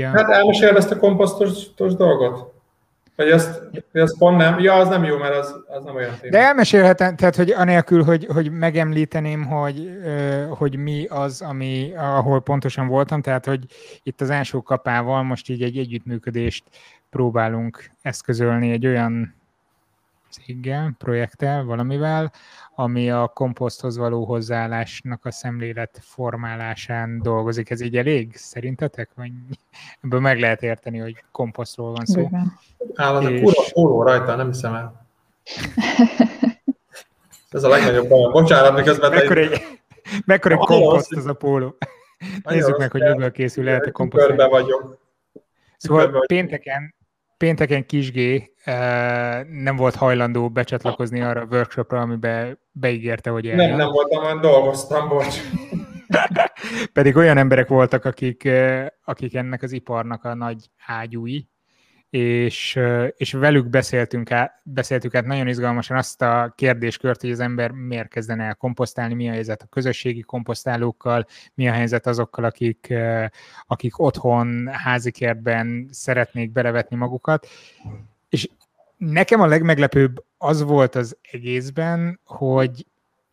Ja. 0.00 0.08
Hát 0.08 0.30
elmeséled 0.30 0.76
ezt 0.76 0.90
a 0.90 0.98
komposztos 0.98 1.74
dolgot? 1.76 2.54
Vagy 3.16 3.28
ezt, 3.28 3.62
ezt 3.92 4.18
pont 4.18 4.36
nem? 4.36 4.58
Ja, 4.58 4.74
az 4.74 4.88
nem 4.88 5.04
jó, 5.04 5.16
mert 5.16 5.34
az, 5.34 5.54
az 5.68 5.84
nem 5.84 5.94
olyan 5.94 6.14
téma. 6.20 6.32
De 6.32 6.38
elmesélhetem, 6.38 7.16
tehát 7.16 7.36
hogy 7.36 7.50
anélkül, 7.50 8.04
hogy, 8.04 8.26
hogy 8.26 8.50
megemlíteném, 8.50 9.44
hogy, 9.44 9.90
hogy 10.48 10.76
mi 10.76 11.06
az, 11.08 11.42
ami, 11.42 11.92
ahol 11.96 12.42
pontosan 12.42 12.86
voltam, 12.86 13.22
tehát 13.22 13.44
hogy 13.44 13.64
itt 14.02 14.20
az 14.20 14.30
első 14.30 14.58
kapával 14.58 15.22
most 15.22 15.48
így 15.48 15.62
egy 15.62 15.78
együttműködést 15.78 16.64
próbálunk 17.10 17.90
eszközölni 18.02 18.70
egy 18.70 18.86
olyan 18.86 19.34
céggel, 20.44 20.94
projekttel, 20.98 21.64
valamivel, 21.64 22.32
ami 22.74 23.10
a 23.10 23.26
komposzthoz 23.26 23.96
való 23.96 24.24
hozzáállásnak 24.24 25.24
a 25.24 25.30
szemlélet 25.30 25.98
formálásán 26.02 27.22
dolgozik. 27.22 27.70
Ez 27.70 27.80
így 27.80 27.96
elég 27.96 28.36
szerintetek? 28.36 29.10
Vagy 29.14 29.30
ebből 30.00 30.20
meg 30.20 30.40
lehet 30.40 30.62
érteni, 30.62 30.98
hogy 30.98 31.24
komposztról 31.32 31.92
van 31.92 32.04
szó. 32.04 32.30
Áll 32.94 33.14
az 33.14 33.28
és... 33.28 33.40
a 33.40 33.44
kurva 33.44 33.64
póló 33.72 34.02
rajta, 34.02 34.36
nem 34.36 34.46
hiszem 34.46 34.74
el. 34.74 35.06
Ez 37.50 37.62
a 37.62 37.68
legnagyobb 37.68 38.08
bajom. 38.08 38.32
Bocsánat, 38.32 38.74
miközben... 38.74 39.10
Mekkora 39.10 39.40
egy, 39.40 39.62
mekkora 40.24 40.54
egy 40.54 40.60
komposzt 40.60 41.12
az 41.12 41.26
a 41.26 41.34
póló. 41.34 41.76
Nézzük 42.42 42.78
meg, 42.78 42.90
hogy 42.90 43.02
miből 43.02 43.30
készül 43.30 43.64
lehet 43.64 43.86
a 43.86 43.92
komposzt. 43.92 44.34
vagyok. 44.36 44.98
Szóval 45.76 46.24
pénteken 46.26 46.94
pénteken 47.36 47.86
Kisgé 47.86 48.54
nem 49.50 49.76
volt 49.76 49.94
hajlandó 49.94 50.50
becsatlakozni 50.50 51.20
arra 51.20 51.40
a 51.40 51.46
workshopra, 51.50 52.00
amiben 52.00 52.58
beígérte, 52.72 53.30
hogy 53.30 53.46
eljön. 53.46 53.68
Nem, 53.68 53.76
nem 53.76 53.90
voltam, 53.90 54.22
mert 54.22 54.40
dolgoztam, 54.40 55.08
bocs. 55.08 55.36
Pedig 56.92 57.16
olyan 57.16 57.38
emberek 57.38 57.68
voltak, 57.68 58.04
akik, 58.04 58.48
akik 59.04 59.34
ennek 59.34 59.62
az 59.62 59.72
iparnak 59.72 60.24
a 60.24 60.34
nagy 60.34 60.70
ágyúi, 60.86 61.48
és, 62.10 62.78
és 63.16 63.32
velük 63.32 63.68
beszéltünk 63.68 64.30
át, 64.30 64.60
beszéltük 64.64 65.14
át 65.14 65.24
nagyon 65.24 65.48
izgalmasan 65.48 65.96
azt 65.96 66.22
a 66.22 66.52
kérdéskört, 66.56 67.20
hogy 67.20 67.30
az 67.30 67.40
ember 67.40 67.70
miért 67.70 68.08
kezdene 68.08 68.44
el 68.44 68.54
komposztálni, 68.54 69.14
mi 69.14 69.28
a 69.28 69.32
helyzet 69.32 69.62
a 69.62 69.66
közösségi 69.66 70.20
komposztálókkal, 70.20 71.26
mi 71.54 71.68
a 71.68 71.72
helyzet 71.72 72.06
azokkal, 72.06 72.44
akik, 72.44 72.94
akik 73.66 73.98
otthon, 73.98 74.66
házikertben 74.66 75.88
szeretnék 75.90 76.52
belevetni 76.52 76.96
magukat. 76.96 77.46
És 78.28 78.48
nekem 78.96 79.40
a 79.40 79.46
legmeglepőbb 79.46 80.24
az 80.38 80.62
volt 80.62 80.94
az 80.94 81.16
egészben, 81.30 82.20
hogy 82.24 82.86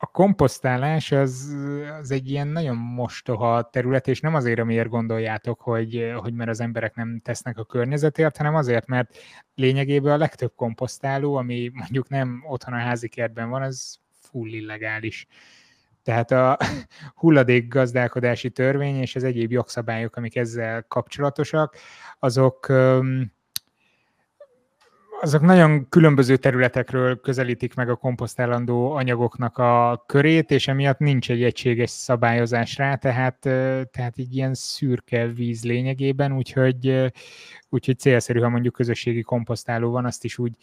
a 0.03 0.07
komposztálás 0.07 1.11
az, 1.11 1.55
az 1.99 2.11
egy 2.11 2.29
ilyen 2.29 2.47
nagyon 2.47 2.75
mostoha 2.75 3.69
terület, 3.69 4.07
és 4.07 4.19
nem 4.19 4.35
azért, 4.35 4.59
amiért 4.59 4.89
gondoljátok, 4.89 5.61
hogy, 5.61 6.13
hogy 6.15 6.33
mert 6.33 6.49
az 6.49 6.59
emberek 6.59 6.95
nem 6.95 7.19
tesznek 7.23 7.57
a 7.57 7.63
környezetért, 7.65 8.37
hanem 8.37 8.55
azért, 8.55 8.87
mert 8.87 9.17
lényegében 9.55 10.13
a 10.13 10.17
legtöbb 10.17 10.51
komposztáló, 10.55 11.35
ami 11.35 11.71
mondjuk 11.73 12.09
nem 12.09 12.43
otthon 12.47 12.73
a 12.73 12.77
házi 12.77 13.07
kertben 13.07 13.49
van, 13.49 13.61
az 13.61 13.99
full 14.21 14.47
illegális. 14.47 15.27
Tehát 16.03 16.31
a 16.31 16.57
hulladék 17.21 17.67
gazdálkodási 17.67 18.49
törvény 18.49 18.95
és 18.95 19.15
az 19.15 19.23
egyéb 19.23 19.51
jogszabályok, 19.51 20.15
amik 20.15 20.35
ezzel 20.35 20.85
kapcsolatosak, 20.87 21.75
azok 22.19 22.71
azok 25.23 25.41
nagyon 25.41 25.89
különböző 25.89 26.37
területekről 26.37 27.19
közelítik 27.19 27.73
meg 27.73 27.89
a 27.89 27.95
komposztálandó 27.95 28.91
anyagoknak 28.91 29.57
a 29.57 30.03
körét, 30.07 30.51
és 30.51 30.67
emiatt 30.67 30.99
nincs 30.99 31.31
egy 31.31 31.43
egységes 31.43 31.89
szabályozás 31.89 32.77
rá, 32.77 32.95
tehát, 32.95 33.39
tehát 33.91 34.17
így 34.17 34.35
ilyen 34.35 34.53
szürke 34.53 35.27
víz 35.27 35.63
lényegében, 35.63 36.35
úgyhogy, 36.35 37.11
úgyhogy 37.69 37.99
célszerű, 37.99 38.39
ha 38.39 38.49
mondjuk 38.49 38.73
közösségi 38.73 39.21
komposztáló 39.21 39.91
van, 39.91 40.05
azt 40.05 40.23
is 40.23 40.37
úgy 40.37 40.57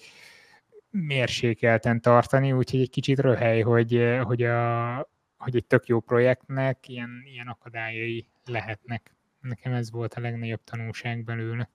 mérsékelten 0.90 2.00
tartani, 2.00 2.52
úgyhogy 2.52 2.80
egy 2.80 2.90
kicsit 2.90 3.18
röhely, 3.18 3.60
hogy, 3.60 4.18
hogy, 4.22 4.42
a, 4.42 4.94
hogy 5.38 5.56
egy 5.56 5.66
tök 5.66 5.86
jó 5.86 6.00
projektnek 6.00 6.88
ilyen, 6.88 7.10
ilyen 7.32 7.46
akadályai 7.46 8.26
lehetnek. 8.44 9.14
Nekem 9.40 9.72
ez 9.72 9.90
volt 9.90 10.14
a 10.14 10.20
legnagyobb 10.20 10.64
tanulság 10.64 11.24
belőle. 11.24 11.70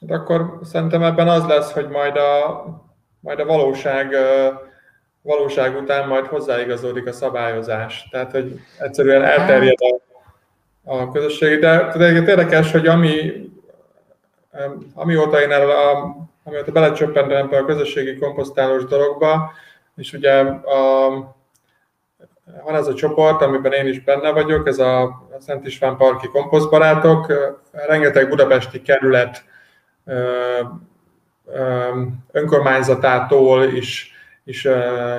Hát 0.00 0.18
akkor 0.18 0.58
szerintem 0.62 1.02
ebben 1.02 1.28
az 1.28 1.46
lesz, 1.46 1.72
hogy 1.72 1.88
majd 1.88 2.16
a, 2.16 2.64
majd 3.20 3.40
a 3.40 3.44
valóság, 3.44 4.14
valóság 5.22 5.76
után 5.76 6.08
majd 6.08 6.26
hozzáigazódik 6.26 7.06
a 7.06 7.12
szabályozás. 7.12 8.08
Tehát, 8.10 8.30
hogy 8.30 8.60
egyszerűen 8.78 9.22
elterjed 9.22 9.76
a, 10.84 10.96
a 10.96 11.10
közösségi. 11.10 11.56
De 11.56 11.88
tényleg 11.88 12.28
érdekes, 12.28 12.72
hogy 12.72 12.86
ami, 12.86 13.32
amióta 14.94 15.40
én 15.40 15.50
el 15.50 15.70
a, 15.70 16.16
amióta 16.44 16.72
belecsöppentem 16.72 17.48
a 17.50 17.64
közösségi 17.64 18.18
komposztálós 18.18 18.84
dologba, 18.84 19.52
és 19.96 20.12
ugye 20.12 20.32
a, 20.40 21.08
van 22.64 22.74
ez 22.74 22.86
a 22.86 22.94
csoport, 22.94 23.42
amiben 23.42 23.72
én 23.72 23.86
is 23.86 24.04
benne 24.04 24.30
vagyok, 24.30 24.66
ez 24.66 24.78
a 24.78 25.22
Szent 25.38 25.66
István 25.66 25.96
Parki 25.96 26.28
Komposztbarátok, 26.28 27.32
rengeteg 27.72 28.28
budapesti 28.28 28.82
kerület 28.82 29.48
önkormányzatától 32.32 33.64
is, 33.64 34.12
is 34.44 34.68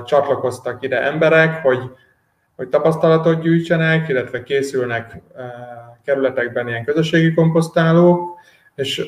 csatlakoztak 0.06 0.84
ide 0.84 1.02
emberek, 1.02 1.62
hogy, 1.62 1.80
hogy 2.56 2.68
tapasztalatot 2.68 3.42
gyűjtsenek, 3.42 4.10
illetve 4.10 4.44
készülnek 4.44 5.22
kerületekben 6.04 6.68
ilyen 6.68 6.86
közösségi 6.86 7.34
komposztálók, 7.34 8.40
és 8.76 9.06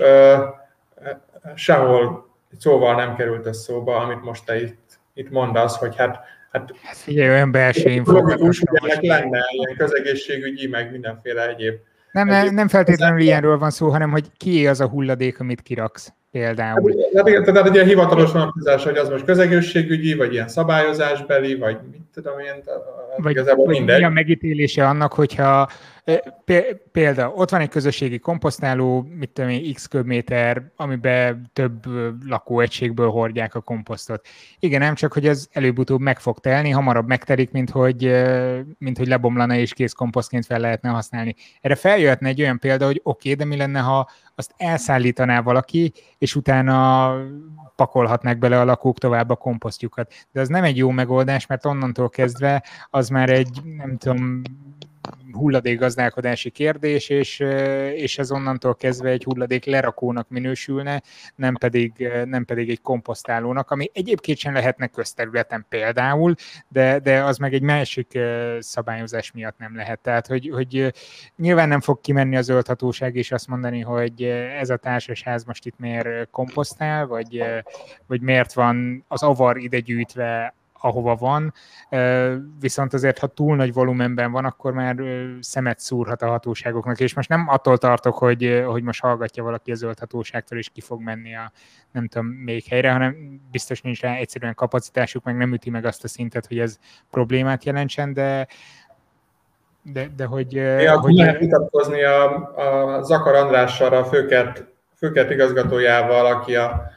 sehol 1.55 2.31
szóval 2.59 2.95
nem 2.95 3.15
került 3.15 3.45
ez 3.45 3.57
szóba, 3.57 3.97
amit 3.97 4.23
most 4.23 4.45
te 4.45 4.61
itt, 4.61 4.99
itt 5.13 5.29
mondasz, 5.29 5.77
hogy 5.77 5.95
hát 5.95 6.31
Hát, 6.53 6.73
hát 6.83 6.97
figyelj, 6.97 7.29
olyan 7.29 7.51
belső 7.51 7.89
informátus. 7.89 8.63
lenne 8.99 9.45
ilyen 9.49 9.75
közegészségügyi, 9.77 10.67
meg 10.67 10.91
mindenféle 10.91 11.47
egyéb 11.49 11.75
nem, 12.13 12.27
nem, 12.27 12.53
nem 12.53 12.67
feltétlenül 12.67 13.19
ilyenről 13.19 13.57
van 13.57 13.69
szó, 13.69 13.89
hanem 13.89 14.11
hogy 14.11 14.25
ki 14.37 14.67
az 14.67 14.81
a 14.81 14.87
hulladék, 14.87 15.39
amit 15.39 15.61
kiraksz 15.61 16.13
például. 16.31 16.93
Hát, 17.15 17.29
hát, 17.29 17.43
tehát 17.43 17.67
egy 17.67 17.73
ilyen 17.73 17.87
hivatalos 17.87 18.31
vonatkozás, 18.31 18.83
hogy 18.83 18.97
az 18.97 19.09
most 19.09 19.25
közegészségügyi, 19.25 20.13
vagy 20.13 20.33
ilyen 20.33 20.47
szabályozásbeli, 20.47 21.55
vagy 21.55 21.77
mit 21.91 22.01
tudom 22.13 22.39
én, 22.39 22.63
vagy, 23.17 23.31
igazából 23.31 23.67
mindegy. 23.67 23.99
mi 23.99 24.05
a 24.05 24.09
megítélése 24.09 24.87
annak, 24.87 25.13
hogyha 25.13 25.69
Példa, 26.91 27.29
ott 27.29 27.49
van 27.49 27.61
egy 27.61 27.69
közösségi 27.69 28.19
komposztáló, 28.19 29.07
mit 29.17 29.29
tudom 29.29 29.49
én, 29.49 29.73
x 29.73 29.87
köbméter, 29.87 30.71
amiben 30.75 31.49
több 31.53 31.85
lakóegységből 32.25 33.09
hordják 33.09 33.55
a 33.55 33.61
komposztot. 33.61 34.27
Igen, 34.59 34.79
nem 34.79 34.95
csak, 34.95 35.13
hogy 35.13 35.27
ez 35.27 35.47
előbb-utóbb 35.51 35.99
meg 35.99 36.19
fog 36.19 36.39
telni, 36.39 36.69
hamarabb 36.69 37.07
megtelik, 37.07 37.51
mint 37.51 37.69
hogy, 37.69 38.23
mint 38.77 38.97
hogy 38.97 39.07
lebomlana 39.07 39.55
és 39.55 39.73
kész 39.73 39.93
komposztként 39.93 40.45
fel 40.45 40.59
lehetne 40.59 40.89
használni. 40.89 41.35
Erre 41.61 41.75
feljöhetne 41.75 42.27
egy 42.27 42.41
olyan 42.41 42.59
példa, 42.59 42.85
hogy 42.85 42.99
oké, 43.03 43.31
okay, 43.31 43.43
de 43.43 43.45
mi 43.45 43.57
lenne, 43.57 43.79
ha 43.79 44.09
azt 44.35 44.53
elszállítaná 44.57 45.41
valaki, 45.41 45.93
és 46.17 46.35
utána 46.35 47.13
pakolhatnák 47.75 48.37
bele 48.37 48.59
a 48.59 48.65
lakók 48.65 48.97
tovább 48.97 49.29
a 49.29 49.35
komposztjukat. 49.35 50.13
De 50.31 50.41
az 50.41 50.47
nem 50.47 50.63
egy 50.63 50.77
jó 50.77 50.89
megoldás, 50.89 51.45
mert 51.45 51.65
onnantól 51.65 52.09
kezdve 52.09 52.63
az 52.89 53.09
már 53.09 53.29
egy, 53.29 53.61
nem 53.77 53.97
tudom, 53.97 54.41
hulladékgazdálkodási 55.31 56.49
kérdés, 56.49 57.09
és, 57.09 57.39
és 57.95 58.17
ez 58.17 58.31
onnantól 58.31 58.75
kezdve 58.75 59.09
egy 59.09 59.23
hulladék 59.23 59.65
lerakónak 59.65 60.29
minősülne, 60.29 61.01
nem 61.35 61.55
pedig, 61.55 62.09
nem 62.25 62.45
pedig 62.45 62.69
egy 62.69 62.81
komposztálónak, 62.81 63.71
ami 63.71 63.89
egyébként 63.93 64.37
sem 64.37 64.53
lehetne 64.53 64.87
közterületen 64.87 65.65
például, 65.69 66.35
de, 66.67 66.99
de 66.99 67.23
az 67.23 67.37
meg 67.37 67.53
egy 67.53 67.61
másik 67.61 68.19
szabályozás 68.59 69.31
miatt 69.31 69.57
nem 69.57 69.75
lehet. 69.75 69.99
Tehát, 69.99 70.27
hogy, 70.27 70.49
hogy 70.53 70.93
nyilván 71.35 71.67
nem 71.67 71.81
fog 71.81 72.01
kimenni 72.01 72.37
a 72.37 72.41
zöldhatóság 72.41 73.15
és 73.15 73.31
azt 73.31 73.47
mondani, 73.47 73.79
hogy 73.79 74.23
ez 74.59 74.69
a 74.69 74.77
társasház 74.77 75.43
most 75.43 75.65
itt 75.65 75.79
miért 75.79 76.29
komposztál, 76.29 77.05
vagy, 77.05 77.43
vagy 78.07 78.21
miért 78.21 78.53
van 78.53 79.05
az 79.07 79.23
avar 79.23 79.57
ide 79.57 79.79
gyűjtve 79.79 80.53
ahova 80.83 81.15
van, 81.15 81.53
viszont 82.59 82.93
azért, 82.93 83.19
ha 83.19 83.27
túl 83.27 83.55
nagy 83.55 83.73
volumenben 83.73 84.31
van, 84.31 84.45
akkor 84.45 84.73
már 84.73 84.95
szemet 85.39 85.79
szúrhat 85.79 86.21
a 86.21 86.27
hatóságoknak, 86.27 86.99
és 86.99 87.13
most 87.13 87.29
nem 87.29 87.45
attól 87.49 87.77
tartok, 87.77 88.17
hogy, 88.17 88.63
hogy 88.65 88.83
most 88.83 89.01
hallgatja 89.01 89.43
valaki 89.43 89.71
a 89.71 89.75
zöld 89.75 89.99
hatóságtól, 89.99 90.57
és 90.57 90.69
ki 90.69 90.81
fog 90.81 91.01
menni 91.01 91.35
a 91.35 91.51
nem 91.91 92.07
tudom, 92.07 92.27
még 92.27 92.65
helyre, 92.65 92.91
hanem 92.91 93.41
biztos 93.51 93.81
nincs 93.81 94.01
rá 94.01 94.13
egyszerűen 94.13 94.55
kapacitásuk, 94.55 95.23
meg 95.23 95.37
nem 95.37 95.53
üti 95.53 95.69
meg 95.69 95.85
azt 95.85 96.03
a 96.03 96.07
szintet, 96.07 96.47
hogy 96.47 96.59
ez 96.59 96.77
problémát 97.09 97.63
jelentsen, 97.63 98.13
de 98.13 98.47
de, 99.93 100.09
de 100.15 100.25
hogy... 100.25 100.51
Ja, 100.53 100.99
hogy 100.99 101.13
lehet 101.13 101.39
vitatkozni 101.39 102.03
a, 102.03 102.53
a 102.55 103.01
Zakar 103.03 103.35
Andrással, 103.35 103.93
a 103.93 104.03
főkert, 104.03 104.65
főkert 104.95 105.31
igazgatójával, 105.31 106.25
aki 106.25 106.55
a 106.55 106.91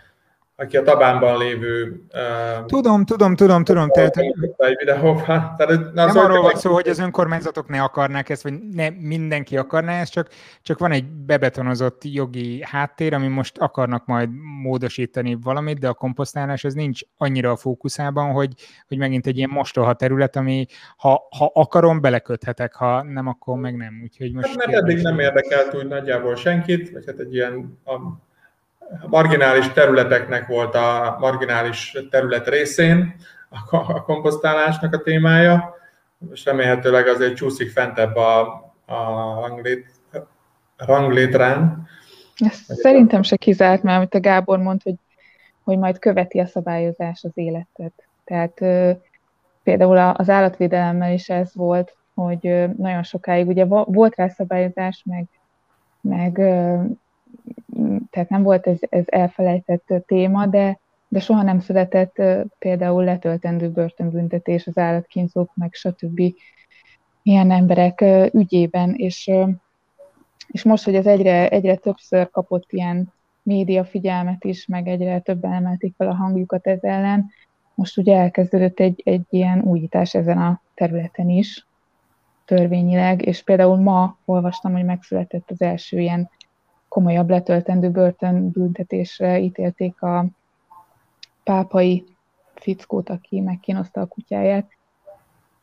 aki 0.58 0.76
a 0.76 0.82
Tabánban 0.82 1.38
lévő... 1.38 2.02
Uh, 2.12 2.64
tudom, 2.64 3.04
tudom, 3.04 3.36
tudom, 3.36 3.64
tudom. 3.64 3.90
Tehát, 3.90 4.16
egy 4.16 4.76
videóban. 4.78 5.54
Tehát, 5.56 5.94
na, 5.94 6.06
nem 6.06 6.16
arról 6.16 6.42
van 6.42 6.54
szó, 6.54 6.72
hogy 6.72 6.88
az 6.88 6.98
önkormányzatok 6.98 7.68
ne 7.68 7.82
akarnák 7.82 8.28
ezt, 8.28 8.42
vagy 8.42 8.52
ne 8.72 8.90
mindenki 8.90 9.56
akarná 9.56 10.00
ezt, 10.00 10.12
csak, 10.12 10.28
csak 10.62 10.78
van 10.78 10.92
egy 10.92 11.04
bebetonozott 11.04 12.02
jogi 12.04 12.62
háttér, 12.62 13.14
ami 13.14 13.26
most 13.26 13.58
akarnak 13.58 14.06
majd 14.06 14.28
módosítani 14.62 15.38
valamit, 15.42 15.78
de 15.78 15.88
a 15.88 15.94
komposztálás 15.94 16.64
az 16.64 16.74
nincs 16.74 17.00
annyira 17.16 17.50
a 17.50 17.56
fókuszában, 17.56 18.32
hogy, 18.32 18.52
hogy 18.88 18.98
megint 18.98 19.26
egy 19.26 19.36
ilyen 19.36 19.50
mostoha 19.50 19.94
terület, 19.94 20.36
ami 20.36 20.66
ha, 20.96 21.28
ha 21.38 21.50
akarom, 21.54 22.00
beleköthetek, 22.00 22.74
ha 22.74 23.02
nem, 23.02 23.26
akkor 23.26 23.58
meg 23.58 23.76
nem. 23.76 24.00
Úgyhogy 24.02 24.32
most 24.32 24.46
hát, 24.46 24.56
mert 24.56 24.72
eddig 24.72 25.02
nem 25.02 25.18
érdekelt 25.18 25.74
úgy 25.74 25.86
nagyjából 25.86 26.36
senkit, 26.36 26.92
vagy 26.92 27.04
hát 27.06 27.18
egy 27.18 27.34
ilyen 27.34 27.78
a 27.84 28.24
marginális 29.06 29.68
területeknek 29.72 30.46
volt 30.46 30.74
a 30.74 31.16
marginális 31.20 31.98
terület 32.10 32.48
részén 32.48 33.14
a 33.70 34.02
komposztálásnak 34.02 34.94
a 34.94 35.02
témája, 35.02 35.74
és 36.32 36.44
remélhetőleg 36.44 37.06
azért 37.06 37.36
csúszik 37.36 37.70
fentebb 37.70 38.16
a, 38.16 38.40
a 38.86 38.96
ranglét, 39.40 39.86
ranglétrán. 40.76 41.88
Ezt 42.36 42.64
szerintem 42.64 43.22
se 43.22 43.36
kizárt, 43.36 43.82
mert 43.82 43.96
amit 43.96 44.14
a 44.14 44.20
Gábor 44.20 44.58
mond, 44.58 44.82
hogy, 44.82 44.96
hogy 45.64 45.78
majd 45.78 45.98
követi 45.98 46.38
a 46.38 46.46
szabályozás 46.46 47.24
az 47.24 47.32
életet. 47.34 48.08
Tehát 48.24 48.54
például 49.62 49.98
az 49.98 50.30
állatvédelemmel 50.30 51.12
is 51.12 51.28
ez 51.28 51.54
volt, 51.54 51.96
hogy 52.14 52.64
nagyon 52.76 53.02
sokáig 53.02 53.46
ugye 53.46 53.64
volt 53.64 54.14
rá 54.14 54.28
szabályozás, 54.28 55.02
meg, 55.04 55.24
meg 56.00 56.40
tehát 58.10 58.28
nem 58.28 58.42
volt 58.42 58.66
ez, 58.66 58.78
ez 58.80 59.04
elfelejtett 59.06 59.92
téma, 60.06 60.46
de, 60.46 60.78
de 61.08 61.20
soha 61.20 61.42
nem 61.42 61.60
született 61.60 62.22
például 62.58 63.04
letöltendő 63.04 63.70
börtönbüntetés 63.70 64.66
az 64.66 64.78
állatkínzók, 64.78 65.50
meg 65.54 65.74
stb. 65.74 66.20
ilyen 67.22 67.50
emberek 67.50 68.04
ügyében, 68.32 68.94
és, 68.94 69.30
és 70.46 70.62
most, 70.62 70.84
hogy 70.84 70.94
ez 70.94 71.06
egyre, 71.06 71.48
egyre 71.48 71.74
többször 71.74 72.30
kapott 72.30 72.72
ilyen 72.72 73.12
média 73.42 73.84
figyelmet 73.84 74.44
is, 74.44 74.66
meg 74.66 74.88
egyre 74.88 75.20
többen 75.20 75.52
emelték 75.52 75.94
fel 75.96 76.08
a 76.08 76.14
hangjukat 76.14 76.66
ez 76.66 76.82
ellen, 76.82 77.30
most 77.74 77.98
ugye 77.98 78.16
elkezdődött 78.16 78.80
egy, 78.80 79.00
egy 79.04 79.26
ilyen 79.30 79.62
újítás 79.62 80.14
ezen 80.14 80.38
a 80.38 80.60
területen 80.74 81.28
is, 81.28 81.66
törvényileg, 82.44 83.26
és 83.26 83.42
például 83.42 83.76
ma 83.76 84.18
olvastam, 84.24 84.72
hogy 84.72 84.84
megszületett 84.84 85.50
az 85.50 85.60
első 85.60 86.00
ilyen 86.00 86.30
komolyabb 86.96 87.30
letöltendő 87.30 87.90
börtönbüntetésre 87.90 89.40
ítélték 89.40 90.02
a 90.02 90.26
pápai 91.44 92.04
fickót, 92.54 93.08
aki 93.10 93.40
megkínozta 93.40 94.00
a 94.00 94.06
kutyáját. 94.06 94.70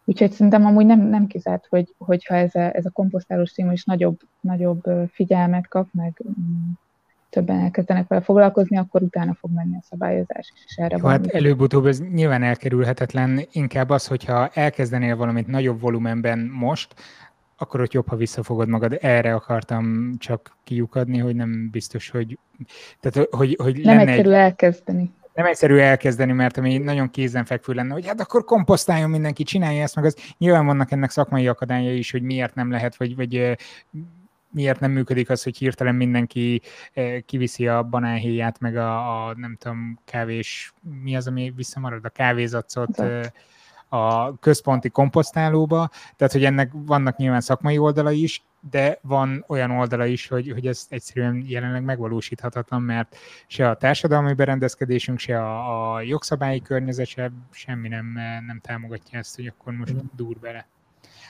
Úgyhogy 0.06 0.32
szerintem 0.32 0.66
amúgy 0.66 0.86
nem, 0.86 1.00
nem 1.00 1.28
kizárt, 1.28 1.66
hogy, 1.70 1.96
hogyha 1.98 2.36
ez 2.36 2.56
a, 2.56 2.76
ez 2.76 2.86
a 2.86 2.90
komposztálós 2.90 3.52
téma 3.52 3.72
is 3.72 3.84
nagyobb, 3.84 4.20
nagyobb 4.42 4.82
figyelmet 5.12 5.68
kap, 5.68 5.88
meg 5.92 6.22
mm, 6.28 6.72
többen 7.30 7.60
elkezdenek 7.60 8.08
vele 8.08 8.22
foglalkozni, 8.22 8.78
akkor 8.78 9.02
utána 9.02 9.34
fog 9.34 9.52
menni 9.54 9.76
a 9.76 9.84
szabályozás 9.90 10.52
is. 10.56 10.64
És 10.68 10.76
erre 10.76 10.98
Jó, 10.98 11.08
hát 11.08 11.28
előbb-utóbb 11.28 11.86
ez 11.86 12.02
nyilván 12.02 12.44
elkerülhetetlen, 12.44 13.42
inkább 13.52 13.90
az, 13.90 14.08
hogyha 14.08 14.48
elkezdenél 14.48 15.16
valamit 15.16 15.48
nagyobb 15.48 15.80
volumenben 15.80 16.40
most, 16.40 16.96
akkor 17.64 17.82
ott 17.82 17.94
jobb, 17.94 18.08
ha 18.08 18.16
visszafogod 18.16 18.68
magad. 18.68 18.98
Erre 19.02 19.34
akartam 19.34 20.14
csak 20.18 20.58
kiukadni, 20.64 21.18
hogy 21.18 21.36
nem 21.36 21.70
biztos, 21.72 22.10
hogy... 22.10 22.40
Tehát, 23.00 23.30
hogy, 23.32 23.58
hogy 23.62 23.80
nem 23.84 24.00
egyszerű 24.00 24.30
egy... 24.30 24.36
elkezdeni. 24.36 25.12
Nem 25.34 25.46
egyszerű 25.46 25.78
elkezdeni, 25.78 26.32
mert 26.32 26.58
ami 26.58 26.78
nagyon 26.78 27.10
kézenfekvő 27.10 27.74
lenne, 27.74 27.94
hogy 27.94 28.08
hát 28.08 28.22
akkor 28.22 28.44
komposztáljon 28.44 29.10
mindenki, 29.10 29.44
csinálja 29.44 29.82
ezt, 29.82 29.96
meg 29.96 30.06
az. 30.06 30.18
Nyilván 30.38 30.66
vannak 30.66 30.92
ennek 30.92 31.10
szakmai 31.10 31.48
akadályai 31.48 31.98
is, 31.98 32.12
hogy 32.12 32.22
miért 32.22 32.56
nem 32.56 32.72
lehet, 32.72 32.96
vagy, 32.96 33.16
vagy 33.16 33.58
miért 34.50 34.80
nem 34.80 34.92
működik 34.92 35.30
az, 35.30 35.44
hogy 35.44 35.58
hirtelen 35.58 35.96
mindenki 35.96 36.62
kiviszi 37.26 37.68
a 37.68 37.84
banánhéját, 37.84 38.60
meg 38.60 38.76
a, 38.78 39.28
a 39.28 39.34
nem 39.36 39.56
tudom, 39.60 40.00
kávés, 40.06 40.74
mi 41.04 41.16
az, 41.16 41.28
ami 41.28 41.54
visszamarad, 41.56 42.06
a 42.06 42.10
kávézacot, 42.10 42.96
Zat 42.96 43.34
a 43.94 44.38
központi 44.40 44.90
komposztálóba, 44.90 45.90
tehát 46.16 46.34
hogy 46.34 46.46
ennek 46.46 46.72
vannak 46.74 47.18
nyilván 47.18 47.42
szakmai 47.42 47.78
oldala 47.78 48.12
is, 48.12 48.44
de 48.70 49.00
van 49.02 49.46
olyan 49.48 49.72
oldala 49.72 50.06
is, 50.06 50.28
hogy, 50.28 50.52
hogy 50.52 50.68
ez 50.68 50.86
egyszerűen 50.90 51.44
jelenleg 51.48 51.84
megvalósíthatatlan, 51.84 52.82
mert 52.82 53.16
se 53.48 53.70
a 53.70 53.76
társadalmi 53.76 54.34
berendezkedésünk, 54.34 55.20
se 55.20 55.40
a, 55.40 55.94
a 55.94 56.02
jogszabályi 56.02 56.62
környezet, 56.62 57.06
se 57.06 57.32
semmi 57.52 57.88
nem, 57.88 58.06
nem 58.46 58.60
támogatja 58.62 59.20
ezt, 59.20 59.36
hogy 59.36 59.48
akkor 59.48 59.74
most 59.74 60.16
dur 60.16 60.38
bele. 60.40 60.68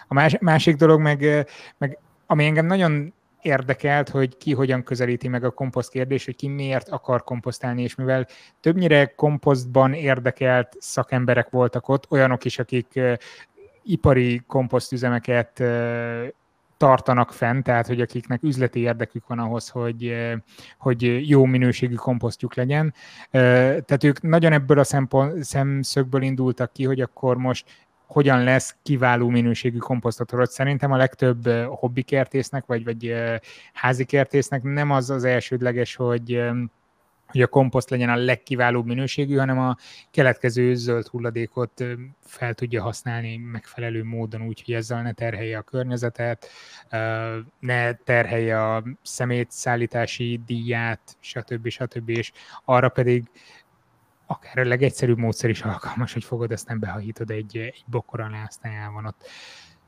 A 0.08 0.14
más, 0.14 0.38
másik 0.40 0.76
dolog 0.76 1.00
meg, 1.00 1.48
meg 1.78 1.98
ami 2.26 2.46
engem 2.46 2.66
nagyon 2.66 3.14
érdekelt, 3.44 4.10
hogy 4.10 4.38
ki 4.38 4.54
hogyan 4.54 4.84
közelíti 4.84 5.28
meg 5.28 5.44
a 5.44 5.52
komposzt 5.52 5.90
kérdés, 5.90 6.26
hogy 6.26 6.36
ki 6.36 6.48
miért 6.48 6.90
akar 6.90 7.24
komposztálni, 7.24 7.82
és 7.82 7.96
mivel 7.96 8.28
többnyire 8.60 9.06
komposztban 9.06 9.94
érdekelt 9.94 10.76
szakemberek 10.80 11.50
voltak 11.50 11.90
ott, 11.90 12.12
olyanok 12.12 12.46
is, 12.46 12.60
akik 12.60 13.00
ipari 13.84 14.42
komposztüzemeket 14.48 15.64
tartanak 16.78 17.34
fenn, 17.34 17.62
tehát 17.62 17.88
hogy 17.88 18.02
akiknek 18.02 18.44
üzleti 18.44 18.80
érdekük 18.80 19.28
van 19.28 19.40
ahhoz, 19.40 19.70
hogy, 19.70 20.16
hogy 20.78 21.30
jó 21.30 21.46
minőségű 21.46 21.96
komposztjuk 21.96 22.56
legyen. 22.56 22.94
Tehát 23.32 24.04
ők 24.04 24.22
nagyon 24.22 24.54
ebből 24.54 24.80
a 24.80 24.84
szempont, 24.84 25.44
szemszögből 25.44 26.22
indultak 26.22 26.74
ki, 26.74 26.86
hogy 26.86 27.02
akkor 27.02 27.38
most 27.38 27.66
hogyan 28.14 28.44
lesz 28.44 28.76
kiváló 28.84 29.30
minőségű 29.30 29.78
komposztatorod. 29.78 30.50
Szerintem 30.50 30.92
a 30.92 30.98
legtöbb 30.98 31.48
hobbi 31.66 32.02
kertésznek, 32.02 32.66
vagy, 32.66 32.84
vagy 32.84 33.14
házi 33.74 34.06
kertésznek 34.06 34.64
nem 34.64 34.92
az 34.92 35.10
az 35.10 35.24
elsődleges, 35.24 35.96
hogy 35.96 36.42
hogy 37.34 37.42
a 37.42 37.48
komposzt 37.48 37.90
legyen 37.90 38.10
a 38.10 38.16
legkiválóbb 38.16 38.86
minőségű, 38.86 39.36
hanem 39.36 39.60
a 39.60 39.78
keletkező 40.12 40.76
zöld 40.76 41.08
hulladékot 41.08 41.84
fel 42.20 42.54
tudja 42.54 42.82
használni 42.82 43.38
megfelelő 43.38 44.04
módon, 44.04 44.42
úgy, 44.42 44.64
hogy 44.66 44.76
ezzel 44.76 45.02
ne 45.02 45.12
terhelje 45.12 45.58
a 45.58 45.62
környezetet, 45.62 46.48
ne 47.60 47.94
terhelje 47.94 48.74
a 48.74 48.84
szemétszállítási 49.02 50.42
díját, 50.46 51.18
stb. 51.20 51.68
stb. 51.68 52.10
És 52.10 52.32
arra 52.66 52.90
pedig 52.90 53.24
akár 54.26 54.58
a 54.58 54.68
legegyszerűbb 54.68 55.18
módszer 55.18 55.50
is 55.50 55.62
alkalmas, 55.62 56.14
hogy 56.14 56.24
fogod, 56.24 56.60
nem 56.68 56.80
behajítod 56.80 57.30
egy, 57.30 57.58
egy 57.58 57.84
bokor 57.86 58.20
alá, 58.20 58.44
aztán 58.48 58.72
el 58.72 58.92
van 58.92 59.06
ott 59.06 59.26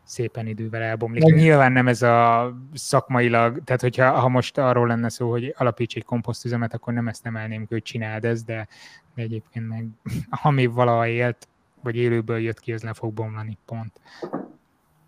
szépen 0.06 0.48
idővel 0.48 0.82
elbomlik. 0.82 1.24
Meg... 1.24 1.36
Nyilván 1.36 1.72
nem 1.72 1.88
ez 1.88 2.02
a 2.02 2.52
szakmailag, 2.74 3.64
tehát 3.64 3.82
hogyha 3.82 4.12
ha 4.12 4.28
most 4.28 4.58
arról 4.58 4.88
lenne 4.88 5.10
szó, 5.10 5.30
hogy 5.30 5.54
alapíts 5.58 5.96
egy 5.96 6.04
komposztüzemet, 6.04 6.74
akkor 6.74 6.94
nem 6.94 7.08
ezt 7.08 7.26
emelném, 7.26 7.66
hogy 7.70 7.82
csináld 7.82 8.26
ezt, 8.26 8.46
de, 8.46 8.68
de 9.16 9.22
egyébként 9.22 9.68
meg 9.68 9.88
ami 10.44 10.66
valaha 10.66 11.08
élt, 11.08 11.48
vagy 11.84 11.96
élőből 11.96 12.40
jött 12.40 12.60
ki, 12.60 12.74
az 12.74 12.84
le 12.84 12.94
fog 12.94 13.14
bomlani, 13.14 13.58
pont. 13.66 13.92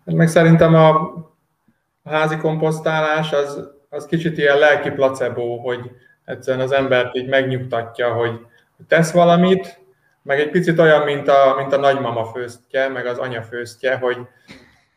Meg 0.04 0.28
szerintem 0.28 0.74
a, 0.74 0.90
a 2.02 2.10
házi 2.10 2.36
komposztálás 2.36 3.32
az, 3.32 3.62
az 3.88 4.06
kicsit 4.06 4.38
ilyen 4.38 4.58
lelki 4.58 4.90
placebo, 4.90 5.56
hogy 5.56 5.90
egyszerűen 6.24 6.64
az 6.64 6.72
embert 6.72 7.16
így 7.16 7.28
megnyugtatja, 7.28 8.12
hogy 8.12 8.46
tesz 8.88 9.12
valamit, 9.12 9.80
meg 10.22 10.40
egy 10.40 10.50
picit 10.50 10.78
olyan, 10.78 11.02
mint 11.02 11.28
a, 11.28 11.54
mint 11.56 11.72
a 11.72 11.78
nagymama 11.78 12.24
főztje, 12.24 12.88
meg 12.88 13.06
az 13.06 13.18
anya 13.18 13.42
főztje, 13.42 13.96
hogy, 13.96 14.18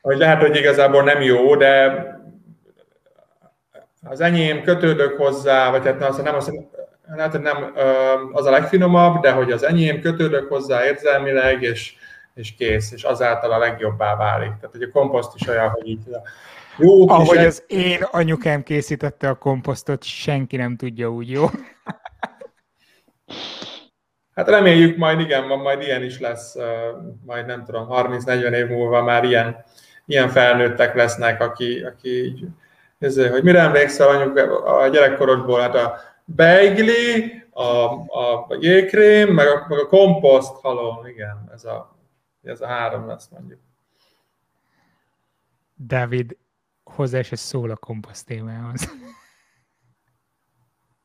hogy 0.02 0.18
lehet, 0.18 0.42
hogy 0.42 0.56
igazából 0.56 1.04
nem 1.04 1.22
jó, 1.22 1.56
de 1.56 2.06
az 4.04 4.22
enyém 4.22 4.64
kötődök 4.64 5.18
hozzá, 5.18 5.70
vagy 5.70 5.86
hát 5.86 6.00
nem, 6.00 6.12
nem 6.24 6.36
az, 6.36 6.52
lehet, 7.16 7.32
hogy 7.32 7.42
nem 7.42 7.74
az 8.32 8.46
a 8.46 8.52
legfinomabb, 8.52 9.22
de 9.22 9.32
hogy 9.32 9.52
az 9.52 9.64
enyém 9.64 10.02
kötődök 10.02 10.50
hozzá 10.50 10.86
érzelmileg, 10.86 11.62
és, 11.62 11.94
és 12.34 12.56
kész, 12.56 12.92
és 12.92 13.04
azáltal 13.04 13.52
a 13.52 13.58
legjobbá 13.58 14.16
válik. 14.16 14.52
Tehát, 14.60 14.72
hogy 14.72 14.82
a 14.82 14.92
komposzt 14.92 15.36
is 15.36 15.48
olyan, 15.48 15.70
hogy 15.70 15.88
így 15.88 16.00
jó 16.78 17.10
Ahogy 17.10 17.38
az 17.38 17.64
én 17.68 18.04
anyukám 18.12 18.64
készítette 18.64 19.30
a 19.30 19.34
komposztot, 19.34 20.04
senki 20.04 20.58
nem 20.58 20.76
tudja 20.76 21.10
úgy 21.10 21.30
jó. 21.30 21.46
Hát 24.36 24.48
reméljük 24.48 24.98
majd 24.98 25.20
igen, 25.20 25.44
majd 25.44 25.82
ilyen 25.82 26.04
is 26.04 26.20
lesz, 26.20 26.56
majd 27.26 27.46
nem 27.46 27.64
tudom, 27.64 27.88
30-40 27.90 28.52
év 28.52 28.68
múlva 28.68 29.04
már 29.04 29.24
ilyen, 29.24 29.64
ilyen 30.06 30.30
felnőttek 30.30 30.96
lesznek, 30.96 31.42
aki, 31.42 31.84
aki 31.84 32.24
így, 32.24 32.46
ezért, 33.00 33.32
hogy 33.32 33.44
mire 33.44 33.60
emlékszel 33.60 34.08
anyuk 34.08 34.38
a 34.66 34.88
gyerekkorodból, 34.88 35.60
hát 35.60 35.76
a 35.76 36.00
beigli, 36.26 37.34
a, 37.50 37.64
a, 37.64 38.46
a 38.48 38.58
jégkrém, 38.60 39.30
meg 39.34 39.48
a, 39.48 39.66
meg 39.70 39.80
a 39.80 39.88
komposzt 39.88 40.54
halom, 40.62 41.06
igen, 41.06 41.50
ez 41.54 41.66
a, 41.66 41.98
ez 42.44 42.62
a 42.62 42.68
három 42.68 43.08
lesz 43.08 43.28
mondjuk. 43.30 43.60
David, 45.86 46.38
hozzá 46.84 47.22
se 47.22 47.36
szól 47.36 47.70
a 47.70 47.76
komposzt 47.76 48.26
témához. 48.26 48.90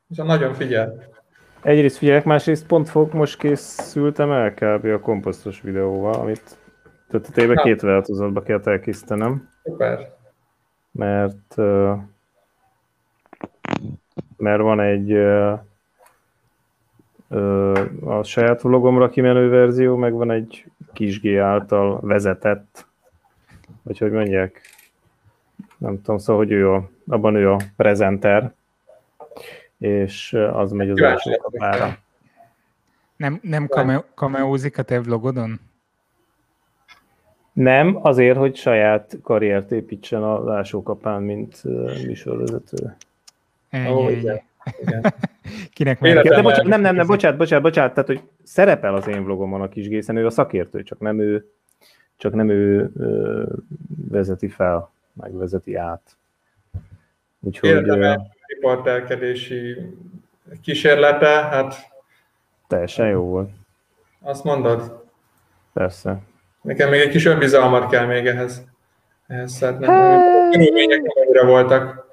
És 0.08 0.16
nagyon 0.16 0.54
figyel. 0.54 1.15
Egyrészt 1.66 1.96
figyelek, 1.96 2.24
másrészt 2.24 2.66
pont 2.66 2.88
fog, 2.88 3.14
most 3.14 3.38
készültem 3.38 4.30
el 4.30 4.54
kb. 4.54 4.84
a 4.84 5.00
komposztos 5.00 5.60
videóval, 5.60 6.14
amit 6.14 6.58
tehát 7.08 7.62
két 7.62 7.80
változatba 7.80 8.42
kell 8.42 8.60
elkészítenem. 8.64 9.48
Super. 9.64 10.14
Mert 10.90 11.56
mert 14.36 14.62
van 14.62 14.80
egy 14.80 15.12
a 18.04 18.22
saját 18.22 18.62
vlogomra 18.62 19.08
kimenő 19.08 19.48
verzió, 19.48 19.96
meg 19.96 20.12
van 20.12 20.30
egy 20.30 20.64
kis 20.92 21.20
G 21.20 21.36
által 21.36 22.00
vezetett, 22.00 22.86
vagy 23.82 23.98
hogy 23.98 24.10
mondják, 24.10 24.60
nem 25.78 25.96
tudom, 26.02 26.18
szóval, 26.18 26.42
hogy 26.42 26.52
ő 26.52 26.70
a, 26.70 26.88
abban 27.06 27.34
ő 27.34 27.50
a 27.50 27.60
prezenter, 27.76 28.54
és 29.78 30.32
az 30.52 30.72
megy 30.72 30.90
az 30.90 31.02
első 31.02 31.36
kapára. 31.42 31.98
Nem, 33.16 33.38
nem 33.42 33.66
kame, 33.66 34.04
kameózik 34.14 34.78
a 34.78 34.82
te 34.82 35.00
vlogodon? 35.00 35.60
Nem, 37.52 37.98
azért, 38.02 38.36
hogy 38.36 38.56
saját 38.56 39.18
karriert 39.22 39.72
építsen 39.72 40.22
az 40.22 40.46
alsókapán, 40.46 41.22
mint 41.22 41.62
műsorvezető. 42.04 42.96
Ennyi, 43.68 43.92
oh, 43.92 44.06
ennyi. 44.06 44.42
Kinek 45.74 46.00
meg? 46.00 46.14
De 46.14 46.42
bocsánat, 46.42 46.66
nem, 46.66 46.80
nem, 46.80 46.94
nem, 46.94 47.06
bocsánat, 47.06 47.38
bocsánat, 47.38 47.64
bocsánat, 47.64 47.94
tehát, 47.94 48.08
hogy 48.08 48.22
szerepel 48.42 48.94
az 48.94 49.08
én 49.08 49.24
vlogomon 49.24 49.60
a 49.60 49.68
kis 49.68 49.88
Gészen, 49.88 50.16
ő 50.16 50.26
a 50.26 50.30
szakértő, 50.30 50.82
csak 50.82 50.98
nem 50.98 51.18
ő, 51.18 51.50
csak 52.16 52.34
nem 52.34 52.48
ő 52.48 52.90
ö, 52.96 53.44
vezeti 54.08 54.48
fel, 54.48 54.90
meg 55.12 55.36
vezeti 55.36 55.74
át. 55.74 56.16
Úgyhogy... 57.40 57.68
Érdemel 57.68 58.35
riportelkedési 58.46 59.76
kísérlete, 60.62 61.28
hát... 61.28 61.74
Teljesen 62.68 63.08
jó 63.08 63.22
volt. 63.22 63.50
Azt 64.20 64.44
mondod? 64.44 65.04
Persze. 65.72 66.18
Nekem 66.62 66.90
még 66.90 67.00
egy 67.00 67.10
kis 67.10 67.24
önbizalmat 67.24 67.90
kell 67.90 68.06
még 68.06 68.26
ehhez. 68.26 68.64
Ehhez 69.26 69.52
szeretném. 69.52 69.90
Körülmények 70.50 71.00
nem 71.32 71.46
voltak 71.46 72.06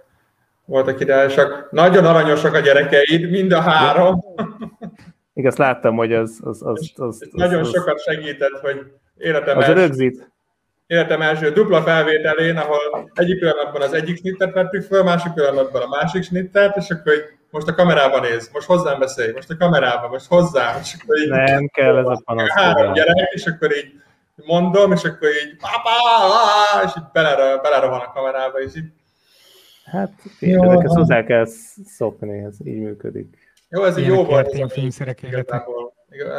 voltak 0.65 0.99
ideálisak. 0.99 1.71
Nagyon 1.71 2.05
aranyosak 2.05 2.53
a 2.53 2.59
gyerekeid, 2.59 3.29
mind 3.29 3.51
a 3.51 3.61
három. 3.61 4.23
Igaz, 5.33 5.55
láttam, 5.55 5.95
hogy 5.95 6.13
az... 6.13 6.39
az, 6.43 6.61
az, 6.65 6.91
az, 6.95 7.21
az 7.21 7.29
nagyon 7.31 7.59
az, 7.59 7.69
sokat 7.69 8.01
segített, 8.01 8.59
hogy 8.61 8.91
életem 9.17 9.57
az 9.57 9.63
első, 9.63 9.73
rögzít. 9.73 10.31
Életem 10.87 11.21
első 11.21 11.51
dupla 11.51 11.81
felvételén, 11.81 12.57
ahol 12.57 13.11
egyik 13.13 13.39
pillanatban 13.39 13.81
az 13.81 13.93
egyik 13.93 14.17
snittet 14.17 14.53
vettük 14.53 14.83
föl, 14.83 15.03
másik 15.03 15.33
pillanatban 15.33 15.81
a 15.81 15.87
másik 15.87 16.23
snittet, 16.23 16.77
és 16.77 16.89
akkor 16.89 17.13
hogy 17.13 17.23
most 17.49 17.67
a 17.67 17.75
kamerában 17.75 18.21
néz, 18.21 18.49
most 18.53 18.67
hozzám 18.67 18.99
beszélj, 18.99 19.31
most 19.31 19.49
a 19.49 19.57
kamerában, 19.57 20.09
most 20.09 20.27
hozzám, 20.27 20.79
és 20.81 20.95
akkor 21.01 21.17
így... 21.17 21.29
Nem 21.29 21.67
kell 21.67 21.97
ez 21.97 22.05
a 22.05 22.21
panasz. 22.25 22.49
Három 22.49 22.93
gyerek, 22.93 23.31
és 23.33 23.45
akkor 23.45 23.75
így 23.75 23.91
mondom, 24.35 24.91
és 24.91 25.03
akkor 25.03 25.29
így 25.29 25.55
papa, 25.57 26.85
és 26.85 26.91
így 26.97 27.03
belerohan 27.61 27.99
a 27.99 28.11
kamerába, 28.11 28.59
és 28.59 28.75
így 28.75 28.85
Hát 29.83 30.11
ezeket 30.39 30.91
hozzá 30.91 31.23
kell 31.23 31.45
szokni, 31.85 32.43
ez 32.43 32.55
így 32.65 32.79
működik. 32.79 33.37
Jó, 33.69 33.83
ez 33.83 33.97
így 33.97 34.05
jó 34.05 34.23
volt. 34.23 34.47
Ez 34.47 34.71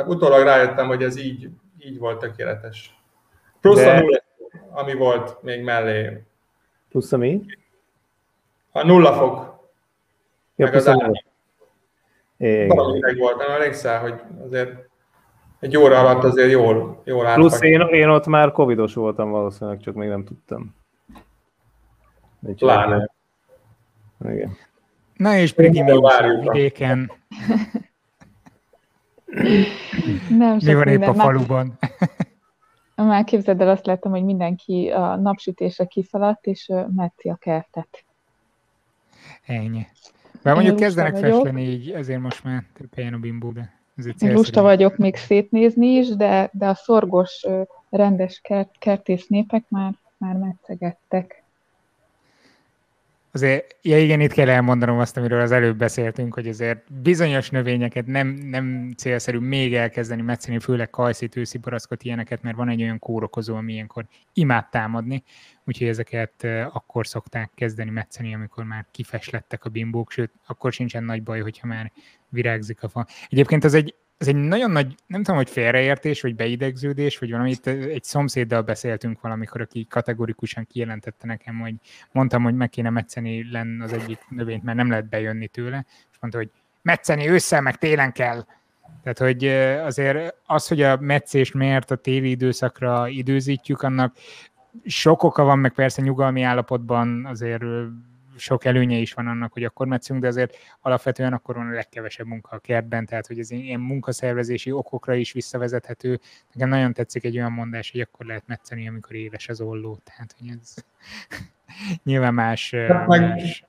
Utólag 0.06 0.42
rájöttem, 0.44 0.86
hogy 0.86 1.02
ez 1.02 1.16
így, 1.16 1.48
így 1.78 1.98
volt 1.98 2.18
tökéletes. 2.18 2.94
Plusz 3.60 3.76
De... 3.78 3.90
a 3.90 4.00
nulla, 4.00 4.22
ami 4.74 4.94
volt 4.94 5.42
még 5.42 5.62
mellé. 5.62 6.22
Plusz 6.88 7.12
a 7.12 7.16
mi? 7.16 7.44
A 8.72 8.86
nulla 8.86 9.12
fok. 9.12 9.62
Ja, 10.56 10.64
meg 10.64 10.74
az 10.74 10.86
a 10.86 11.12
Valami 12.68 12.98
meg 12.98 13.16
volt, 13.16 13.36
nem 13.36 13.50
emlékszel, 13.50 14.00
hogy 14.00 14.20
azért 14.44 14.88
egy 15.60 15.76
óra 15.76 15.98
alatt 15.98 16.24
azért 16.24 16.50
jól, 16.50 17.02
jól 17.04 17.34
Plusz 17.34 17.60
én, 17.60 17.80
én 17.80 18.08
ott 18.08 18.26
már 18.26 18.52
covidos 18.52 18.94
voltam 18.94 19.30
valószínűleg, 19.30 19.80
csak 19.80 19.94
még 19.94 20.08
nem 20.08 20.24
tudtam. 20.24 20.76
Láne. 22.58 23.10
Igen. 24.24 24.56
Na 25.16 25.36
és 25.36 25.54
Brigi 25.54 25.82
mi 25.82 26.00
vidéken. 26.40 27.12
Nem 30.28 30.58
Mi 30.64 30.74
van 30.74 30.88
épp 30.88 31.02
a 31.02 31.14
faluban? 31.14 31.78
Már 32.94 33.24
képzeld 33.24 33.60
el, 33.60 33.68
azt 33.68 33.86
láttam, 33.86 34.12
hogy 34.12 34.24
mindenki 34.24 34.88
a 34.88 35.16
napsütésre 35.16 35.84
kiszaladt, 35.84 36.46
és 36.46 36.72
metzi 36.94 37.28
a 37.28 37.34
kertet. 37.34 38.04
Ennyi. 39.46 39.86
Bár 40.42 40.54
mondjuk 40.54 40.76
kezdenek 40.76 41.16
festeni 41.16 41.62
így, 41.62 41.90
ezért 41.90 42.20
most 42.20 42.44
már 42.44 42.64
több 42.72 42.94
helyen 42.94 43.14
a 43.14 43.18
bimbó, 43.18 43.50
de 43.50 43.72
ez 43.96 44.06
egy 44.06 44.32
Lusta 44.32 44.62
vagyok 44.62 44.96
még 44.96 45.16
szétnézni 45.16 45.86
is, 45.86 46.08
de, 46.08 46.50
de 46.52 46.68
a 46.68 46.74
szorgos, 46.74 47.46
rendes 47.90 48.40
kert, 48.42 48.78
kertész 48.78 49.26
népek 49.26 49.64
már, 49.68 49.92
már 50.16 50.36
metszegettek. 50.36 51.43
Azért, 53.34 53.76
ja 53.82 53.98
igen, 53.98 54.20
itt 54.20 54.32
kell 54.32 54.48
elmondanom 54.48 54.98
azt, 54.98 55.16
amiről 55.16 55.40
az 55.40 55.52
előbb 55.52 55.76
beszéltünk, 55.76 56.34
hogy 56.34 56.48
azért 56.48 56.92
bizonyos 57.02 57.50
növényeket 57.50 58.06
nem, 58.06 58.28
nem 58.28 58.92
célszerű 58.96 59.38
még 59.38 59.74
elkezdeni 59.74 60.22
metszeni, 60.22 60.58
főleg 60.58 60.90
kajszit, 60.90 61.36
őszi 61.36 61.60
ilyeneket, 61.98 62.42
mert 62.42 62.56
van 62.56 62.68
egy 62.68 62.82
olyan 62.82 62.98
kórokozó, 62.98 63.56
ami 63.56 63.72
ilyenkor 63.72 64.06
imád 64.32 64.68
támadni, 64.68 65.22
úgyhogy 65.64 65.86
ezeket 65.86 66.44
akkor 66.72 67.06
szokták 67.06 67.50
kezdeni 67.54 67.90
metszeni, 67.90 68.34
amikor 68.34 68.64
már 68.64 68.86
kifeslettek 68.90 69.64
a 69.64 69.68
bimbók, 69.68 70.10
sőt, 70.10 70.30
akkor 70.46 70.72
sincsen 70.72 71.04
nagy 71.04 71.22
baj, 71.22 71.40
hogyha 71.40 71.66
már 71.66 71.92
virágzik 72.28 72.82
a 72.82 72.88
fa. 72.88 73.06
Egyébként 73.28 73.64
az 73.64 73.74
egy 73.74 73.94
ez 74.28 74.34
egy 74.34 74.42
nagyon 74.42 74.70
nagy, 74.70 74.94
nem 75.06 75.22
tudom, 75.22 75.36
hogy 75.36 75.50
félreértés, 75.50 76.20
vagy 76.20 76.34
beidegződés, 76.34 77.18
vagy 77.18 77.30
valami, 77.30 77.50
itt 77.50 77.66
egy 77.66 78.04
szomszéddal 78.04 78.62
beszéltünk 78.62 79.20
valamikor, 79.20 79.60
aki 79.60 79.86
kategorikusan 79.90 80.66
kijelentette 80.66 81.26
nekem, 81.26 81.60
hogy 81.60 81.74
mondtam, 82.12 82.42
hogy 82.42 82.54
meg 82.54 82.68
kéne 82.68 82.90
metszeni 82.90 83.50
lenn 83.50 83.80
az 83.80 83.92
egyik 83.92 84.18
növényt, 84.28 84.62
mert 84.62 84.76
nem 84.76 84.90
lehet 84.90 85.08
bejönni 85.08 85.48
tőle, 85.48 85.84
és 86.12 86.16
mondta, 86.20 86.38
hogy 86.38 86.50
metszeni 86.82 87.28
ősszel, 87.28 87.60
meg 87.60 87.76
télen 87.76 88.12
kell. 88.12 88.44
Tehát, 89.02 89.18
hogy 89.18 89.46
azért 89.86 90.34
az, 90.46 90.68
hogy 90.68 90.82
a 90.82 90.96
meccést 91.00 91.54
miért 91.54 91.90
a 91.90 91.96
téli 91.96 92.30
időszakra 92.30 93.08
időzítjük, 93.08 93.82
annak 93.82 94.16
sok 94.84 95.22
oka 95.22 95.44
van, 95.44 95.58
meg 95.58 95.72
persze 95.72 96.02
nyugalmi 96.02 96.42
állapotban 96.42 97.26
azért 97.26 97.62
sok 98.36 98.64
előnye 98.64 98.96
is 98.96 99.12
van 99.12 99.26
annak, 99.26 99.52
hogy 99.52 99.64
akkor 99.64 99.86
metszünk, 99.86 100.20
de 100.20 100.26
azért 100.26 100.56
alapvetően 100.80 101.32
akkor 101.32 101.54
van 101.54 101.68
a 101.68 101.74
legkevesebb 101.74 102.26
munka 102.26 102.56
a 102.56 102.58
kertben, 102.58 103.06
tehát 103.06 103.26
hogy 103.26 103.38
ez 103.38 103.50
ilyen 103.50 103.80
munkaszervezési 103.80 104.72
okokra 104.72 105.14
is 105.14 105.32
visszavezethető. 105.32 106.20
Nekem 106.52 106.68
nagyon 106.68 106.92
tetszik 106.92 107.24
egy 107.24 107.36
olyan 107.36 107.52
mondás, 107.52 107.90
hogy 107.90 108.00
akkor 108.00 108.26
lehet 108.26 108.42
metszeni, 108.46 108.88
amikor 108.88 109.14
éles 109.14 109.48
az 109.48 109.60
olló, 109.60 109.98
tehát 110.04 110.34
hogy 110.38 110.56
ez 110.60 110.74
nyilván 112.04 112.34
más, 112.34 112.74
hát 112.74 113.06
meg 113.06 113.20
más. 113.20 113.64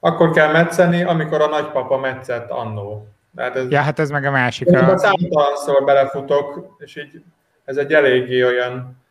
Akkor 0.00 0.30
kell 0.30 0.52
metszeni, 0.52 1.02
amikor 1.02 1.40
a 1.40 1.46
nagypapa 1.46 1.98
metszett 1.98 2.50
annó. 2.50 3.08
Tehát 3.34 3.56
ez, 3.56 3.70
ja, 3.70 3.80
hát 3.80 3.98
ez 3.98 4.10
meg 4.10 4.24
a 4.24 4.30
másik. 4.30 4.68
A... 4.68 4.98
Számtalanszor 4.98 5.84
belefutok, 5.84 6.76
és 6.78 6.96
így 6.96 7.22
ez 7.64 7.76
egy 7.76 7.92
eléggé 7.92 8.44
olyan 8.44 9.04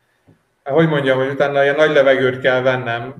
hogy 0.73 0.89
mondjam, 0.89 1.17
hogy 1.17 1.29
utána 1.29 1.63
ilyen 1.63 1.75
nagy 1.75 1.91
levegőt 1.91 2.39
kell 2.39 2.61
vennem, 2.61 3.13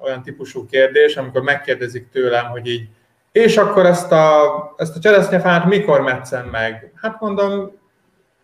olyan 0.00 0.22
típusú 0.22 0.66
kérdés, 0.66 1.16
amikor 1.16 1.42
megkérdezik 1.42 2.10
tőlem, 2.10 2.46
hogy 2.46 2.66
így, 2.66 2.88
és 3.32 3.56
akkor 3.56 3.86
ezt 3.86 4.12
a, 4.12 4.74
ezt 4.76 4.96
a 4.96 5.00
cseresznyefát 5.00 5.64
mikor 5.64 6.00
metszem 6.00 6.46
meg? 6.46 6.92
Hát 6.94 7.20
mondom, 7.20 7.72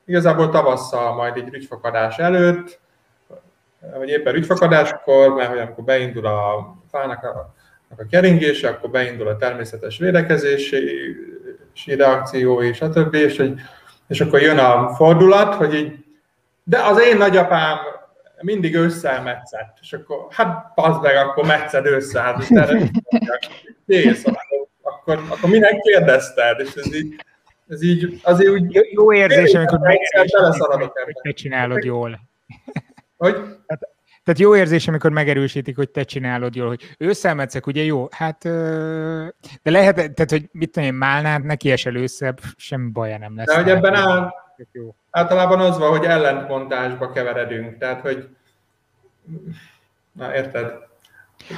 igazából 0.04 0.50
tavasszal, 0.50 1.14
majd 1.14 1.36
egy 1.36 1.48
rügyfakadás 1.48 2.18
előtt, 2.18 2.80
vagy 3.96 4.08
éppen 4.08 4.32
rügyfakadáskor, 4.32 5.34
mert 5.34 5.48
hogy 5.48 5.58
amikor 5.58 5.84
beindul 5.84 6.26
a 6.26 6.74
fának 6.90 7.24
a, 7.24 7.54
a 7.98 8.06
keringése, 8.10 8.68
akkor 8.68 8.90
beindul 8.90 9.28
a 9.28 9.36
természetes 9.36 9.98
védekezési 9.98 11.16
reakció, 11.86 12.62
és 12.62 12.80
a 12.80 12.90
többi, 12.90 13.18
és, 13.18 13.36
hogy, 13.36 13.54
és 14.08 14.20
akkor 14.20 14.40
jön 14.40 14.58
a 14.58 14.94
fordulat, 14.94 15.54
hogy 15.54 15.74
így, 15.74 16.04
de 16.62 16.78
az 16.78 17.00
én 17.00 17.16
nagyapám 17.16 17.78
mindig 18.44 18.74
ősszel 18.74 19.22
metszett, 19.22 19.78
és 19.80 19.92
akkor 19.92 20.26
hát 20.30 20.72
pazd 20.74 21.02
meg, 21.02 21.16
akkor 21.16 21.46
metszed 21.46 21.86
ősszel, 21.86 22.42
kész, 23.86 24.24
akkor, 24.82 25.22
akkor 25.28 25.50
minek 25.50 25.80
kérdezted, 25.80 26.60
és 26.60 26.74
ez 26.74 26.94
így, 26.94 27.14
ez 27.68 27.82
így 27.82 28.20
azért 28.22 28.50
úgy... 28.50 28.74
Jó, 28.74 28.82
jó 28.92 29.12
érzés, 29.12 29.54
amikor 29.54 29.78
megerősítik, 29.78 31.04
hogy 31.04 31.14
te 31.22 31.32
csinálod 31.32 31.84
jól. 31.84 32.20
Hogy? 33.16 33.34
Hát, 33.66 33.88
tehát 34.24 34.40
jó 34.40 34.56
érzés, 34.56 34.88
amikor 34.88 35.10
megerősítik, 35.10 35.76
hogy 35.76 35.90
te 35.90 36.02
csinálod 36.02 36.54
jól, 36.54 36.68
hogy 36.68 36.94
ősszel 36.98 37.34
metszek, 37.34 37.66
ugye 37.66 37.82
jó, 37.82 38.08
hát 38.10 38.42
de 39.62 39.70
lehet, 39.70 39.94
tehát 39.94 40.30
hogy 40.30 40.48
mit 40.52 40.70
tudom 40.70 40.88
én, 40.88 40.94
málnád, 40.94 41.44
neki 41.44 41.70
esel 41.70 41.96
ősszel, 41.96 42.34
semmi 42.56 42.90
baja 42.90 43.18
nem 43.18 43.36
lesz. 43.36 43.46
De 43.46 43.54
hogy 43.54 43.68
ebben 43.68 43.94
áll, 43.94 44.32
jó. 44.72 44.94
Általában 45.14 45.60
az 45.60 45.78
van, 45.78 45.90
hogy 45.90 46.04
ellentmondásba 46.04 47.10
keveredünk, 47.10 47.78
tehát 47.78 48.00
hogy, 48.00 48.28
na 50.12 50.34
érted? 50.34 50.72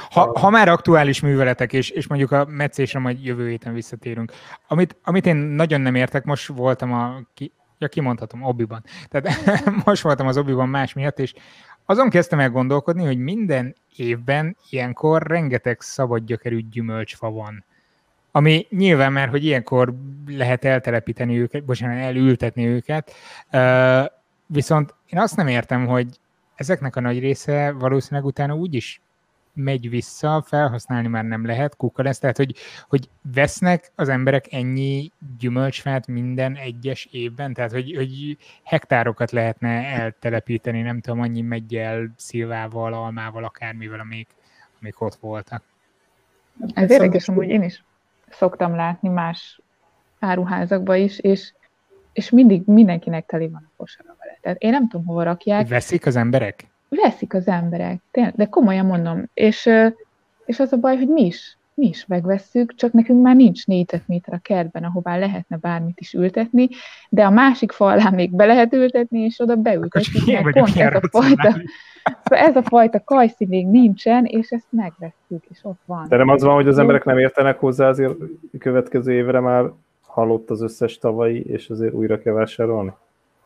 Ha, 0.09 0.39
ha 0.39 0.49
már 0.49 0.67
aktuális 0.67 1.21
műveletek, 1.21 1.73
és, 1.73 1.89
és 1.89 2.07
mondjuk 2.07 2.31
a 2.31 2.45
meccésre 2.45 2.99
majd 2.99 3.25
jövő 3.25 3.49
héten 3.49 3.73
visszatérünk, 3.73 4.31
amit, 4.67 4.95
amit 5.03 5.25
én 5.25 5.35
nagyon 5.35 5.81
nem 5.81 5.95
értek, 5.95 6.23
most 6.23 6.47
voltam 6.47 6.93
a, 6.93 7.21
ki, 7.33 7.51
ja 7.77 7.87
kimondhatom, 7.87 8.43
Obiban. 8.43 8.83
Tehát 9.09 9.29
most 9.85 10.01
voltam 10.01 10.27
az 10.27 10.37
Obiban 10.37 10.69
más 10.69 10.93
miatt, 10.93 11.19
és 11.19 11.33
azon 11.85 12.09
kezdtem 12.09 12.39
el 12.39 12.49
gondolkodni, 12.49 13.05
hogy 13.05 13.17
minden 13.17 13.75
évben 13.95 14.57
ilyenkor 14.69 15.21
rengeteg 15.21 15.81
szabad 15.81 16.23
gyökerű 16.23 16.59
gyümölcsfa 16.69 17.29
van. 17.31 17.65
Ami 18.37 18.67
nyilván 18.69 19.11
már, 19.11 19.29
hogy 19.29 19.45
ilyenkor 19.45 19.93
lehet 20.27 20.65
eltelepíteni 20.65 21.39
őket, 21.39 21.63
bocsánat, 21.65 21.97
elültetni 21.97 22.65
őket, 22.65 23.13
viszont 24.45 24.93
én 25.05 25.19
azt 25.19 25.35
nem 25.35 25.47
értem, 25.47 25.85
hogy 25.85 26.07
ezeknek 26.55 26.95
a 26.95 26.99
nagy 26.99 27.19
része 27.19 27.71
valószínűleg 27.71 28.25
utána 28.25 28.55
úgyis 28.55 29.01
megy 29.53 29.89
vissza, 29.89 30.43
felhasználni 30.47 31.07
már 31.07 31.23
nem 31.23 31.45
lehet, 31.45 31.75
kuka 31.75 32.03
lesz, 32.03 32.19
tehát 32.19 32.37
hogy, 32.37 32.55
hogy 32.87 33.09
vesznek 33.33 33.91
az 33.95 34.09
emberek 34.09 34.53
ennyi 34.53 35.11
gyümölcsfát 35.39 36.07
minden 36.07 36.55
egyes 36.55 37.07
évben, 37.11 37.53
tehát 37.53 37.71
hogy, 37.71 37.95
hogy 37.95 38.37
hektárokat 38.63 39.31
lehetne 39.31 39.69
eltelepíteni, 39.69 40.81
nem 40.81 41.01
tudom, 41.01 41.19
annyi 41.19 41.41
meggyel, 41.41 42.13
szilvával, 42.15 42.93
almával, 42.93 43.43
akármivel, 43.43 43.99
amik, 43.99 44.27
amik 44.81 45.01
ott 45.01 45.15
voltak. 45.15 45.63
Ez 46.73 46.91
érdekes, 46.91 47.27
amúgy 47.27 47.47
én 47.47 47.61
is 47.61 47.85
szoktam 48.29 48.75
látni 48.75 49.09
más 49.09 49.61
áruházakba 50.19 50.95
is, 50.95 51.19
és, 51.19 51.53
és 52.13 52.29
mindig 52.29 52.61
mindenkinek 52.65 53.25
teli 53.25 53.47
van 53.47 53.69
a 53.69 53.71
kosara 53.77 54.15
vele. 54.19 54.37
Tehát 54.41 54.57
én 54.61 54.69
nem 54.69 54.87
tudom, 54.87 55.05
hova 55.05 55.23
rakják. 55.23 55.67
Veszik 55.67 56.05
az 56.05 56.15
emberek? 56.15 56.67
veszik 56.89 57.33
az 57.33 57.47
emberek, 57.47 58.01
de 58.11 58.45
komolyan 58.45 58.85
mondom, 58.85 59.29
és, 59.33 59.69
és 60.45 60.59
az 60.59 60.73
a 60.73 60.77
baj, 60.77 60.97
hogy 60.97 61.07
mi 61.07 61.25
is, 61.25 61.57
mi 61.77 61.87
is 61.87 62.05
megvesszük, 62.05 62.75
csak 62.75 62.91
nekünk 62.91 63.21
már 63.23 63.35
nincs 63.35 63.65
négyzetméter 63.65 64.33
a 64.33 64.39
kertben, 64.41 64.83
ahová 64.83 65.17
lehetne 65.17 65.57
bármit 65.57 65.99
is 65.99 66.13
ültetni, 66.13 66.67
de 67.09 67.25
a 67.25 67.29
másik 67.29 67.71
falán 67.71 68.13
még 68.13 68.35
be 68.35 68.45
lehet 68.45 68.73
ültetni, 68.73 69.19
és 69.19 69.39
oda 69.39 69.55
beültetjük, 69.55 70.25
mert 70.25 70.51
pont 70.51 70.77
ez 70.77 70.93
a, 70.93 71.07
fajta, 71.09 71.55
ez 72.23 72.55
a 72.55 72.63
fajta 72.63 73.03
kajszi 73.03 73.45
még 73.45 73.67
nincsen, 73.67 74.25
és 74.25 74.49
ezt 74.49 74.67
megvesszük, 74.69 75.45
és 75.49 75.59
ott 75.61 75.79
van. 75.85 76.07
De 76.07 76.17
nem 76.17 76.29
az 76.29 76.43
van, 76.43 76.55
hogy 76.55 76.67
az 76.67 76.77
emberek 76.77 77.05
nem 77.05 77.17
értenek 77.17 77.59
hozzá, 77.59 77.87
azért 77.87 78.13
következő 78.59 79.13
évre 79.13 79.39
már 79.39 79.71
halott 80.01 80.49
az 80.49 80.61
összes 80.61 80.97
tavalyi, 80.97 81.41
és 81.41 81.69
azért 81.69 81.93
újra 81.93 82.19
kell 82.19 82.33
vásárolni? 82.33 82.93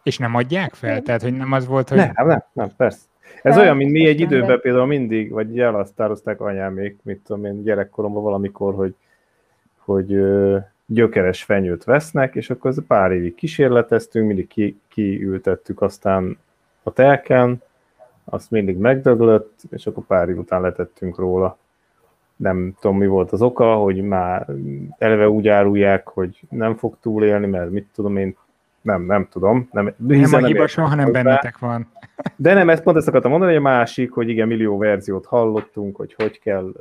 És 0.04 0.18
nem 0.18 0.36
adják 0.36 0.74
fel? 0.74 1.02
Tehát, 1.02 1.22
hogy 1.22 1.34
nem 1.34 1.52
az 1.52 1.66
volt, 1.66 1.90
hogy... 1.90 1.98
Nem, 1.98 2.28
nem, 2.28 2.44
nem, 2.54 2.72
persze. 2.78 3.02
Ez 3.42 3.58
olyan, 3.58 3.78
mint 3.78 3.92
mi 3.92 4.08
egy 4.08 4.20
időben 4.20 4.60
például 4.60 4.86
mindig, 4.86 5.32
vagy 5.32 5.60
elasztározták 5.60 6.42
anyámék, 6.42 7.00
mit 7.04 7.22
tudom 7.26 7.46
én, 7.46 7.64
gyerekkoromban 7.64 8.24
valamikor, 8.24 8.74
hogy, 8.74 8.96
hogy 9.78 10.22
gyökeres 10.86 11.44
fenyőt 11.44 11.84
vesznek, 11.84 12.36
és 12.36 12.50
akkor 12.50 12.74
pár 12.88 13.12
évig 13.12 13.36
kísérleteztünk, 13.36 14.28
mindig 14.28 14.48
ki, 14.48 14.80
kiültettük 14.88 15.82
aztán 15.82 16.38
a 16.84 16.92
telken, 16.92 17.62
azt 18.24 18.52
mindig 18.52 18.78
megdöglött, 18.78 19.60
és 19.70 19.88
akkor 19.88 20.04
pár 20.06 20.30
év 20.30 20.38
után 20.38 20.62
letettünk 20.62 21.18
róla. 21.18 21.58
Nem 22.36 22.76
tudom, 22.80 22.98
mi 22.98 23.08
volt 23.08 23.32
az 23.32 23.42
oka, 23.42 23.76
hogy 23.76 24.02
már 24.02 24.48
eleve 24.98 25.30
úgy 25.30 25.48
árulják, 25.48 26.08
hogy 26.08 26.40
nem 26.50 26.76
fog 26.76 26.98
túlélni, 27.02 27.48
mert 27.48 27.70
mit 27.70 27.88
tudom 27.96 28.18
én, 28.18 28.38
nem, 28.82 29.02
nem 29.02 29.28
tudom. 29.32 29.70
Nem, 29.72 29.94
nem 29.98 30.34
a 30.34 30.46
hiba 30.46 30.68
soha, 30.68 30.88
hanem 30.88 31.12
bennetek 31.12 31.60
van. 31.60 31.92
De 32.36 32.54
nem, 32.54 32.70
ezt 32.70 32.84
pont 32.84 32.98
ezt 32.98 33.08
akartam 33.08 33.32
mondani, 33.32 33.52
hogy 33.52 33.62
a 33.62 33.64
másik, 33.64 34.12
hogy 34.12 34.30
igen, 34.30 34.48
millió 34.48 34.78
verziót 34.78 35.26
hallottunk, 35.26 35.96
hogy 35.96 36.14
hogy 36.14 36.40
kell, 36.40 36.72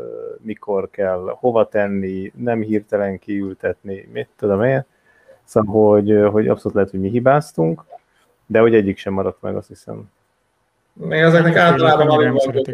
mikor 0.40 0.90
kell, 0.90 1.36
hova 1.38 1.68
tenni, 1.68 2.32
nem 2.36 2.60
hirtelen 2.60 3.18
kiültetni, 3.18 4.08
mit 4.12 4.28
tudom 4.36 4.62
én. 4.62 4.84
Szóval, 5.44 5.92
hogy, 5.92 6.30
hogy 6.30 6.48
abszolút 6.48 6.74
lehet, 6.74 6.90
hogy 6.90 7.00
mi 7.00 7.08
hibáztunk, 7.08 7.84
de 8.46 8.60
hogy 8.60 8.74
egyik 8.74 8.98
sem 8.98 9.12
maradt 9.12 9.42
meg, 9.42 9.56
azt 9.56 9.68
hiszem. 9.68 10.10
Még 10.92 11.20
ezeknek 11.20 11.56
általában 11.56 12.08
alig 12.08 12.30
volt 12.30 12.70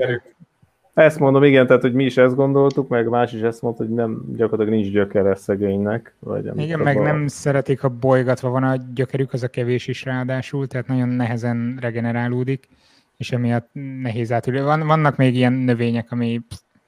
ezt 1.03 1.19
mondom, 1.19 1.45
igen, 1.45 1.67
tehát 1.67 1.83
hogy 1.83 1.93
mi 1.93 2.05
is 2.05 2.17
ezt 2.17 2.35
gondoltuk, 2.35 2.89
meg 2.89 3.09
más 3.09 3.33
is 3.33 3.41
ezt 3.41 3.63
mondta, 3.63 3.85
hogy 3.85 3.95
nem, 3.95 4.23
gyakorlatilag 4.37 4.81
nincs 4.81 4.93
gyökere 4.93 5.35
szegénynek. 5.35 6.15
Vagy 6.19 6.51
igen, 6.57 6.81
meg 6.81 7.01
nem 7.01 7.27
szeretik, 7.27 7.81
ha 7.81 7.89
bolygatva 7.89 8.51
van 8.51 8.63
a 8.63 8.77
gyökerük, 8.95 9.33
az 9.33 9.43
a 9.43 9.49
kevés 9.49 9.87
is 9.87 10.05
ráadásul, 10.05 10.67
tehát 10.67 10.87
nagyon 10.87 11.09
nehezen 11.09 11.79
regenerálódik, 11.81 12.69
és 13.17 13.33
emiatt 13.33 13.69
nehéz 14.01 14.33
átülni. 14.33 14.61
Van, 14.61 14.87
vannak 14.87 15.17
még 15.17 15.35
ilyen 15.35 15.53
növények, 15.53 16.13
ami 16.13 16.41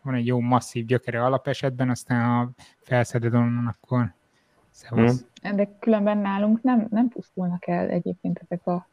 van 0.03 0.15
egy 0.15 0.27
jó 0.27 0.41
masszív 0.41 0.87
gyökere 0.87 1.25
alapesetben, 1.25 1.91
aztán 1.91 2.25
ha 2.25 2.51
felszeded 2.83 3.35
onnan, 3.35 3.77
akkor 3.79 4.15
szevasz. 4.71 5.25
Hmm. 5.43 5.57
De 5.57 5.69
különben 5.81 6.19
nálunk 6.19 6.63
nem, 6.63 6.87
nem 6.91 7.09
pusztulnak 7.09 7.67
el 7.67 7.89
egyébként 7.89 8.41
ezek 8.49 8.67
a 8.67 8.89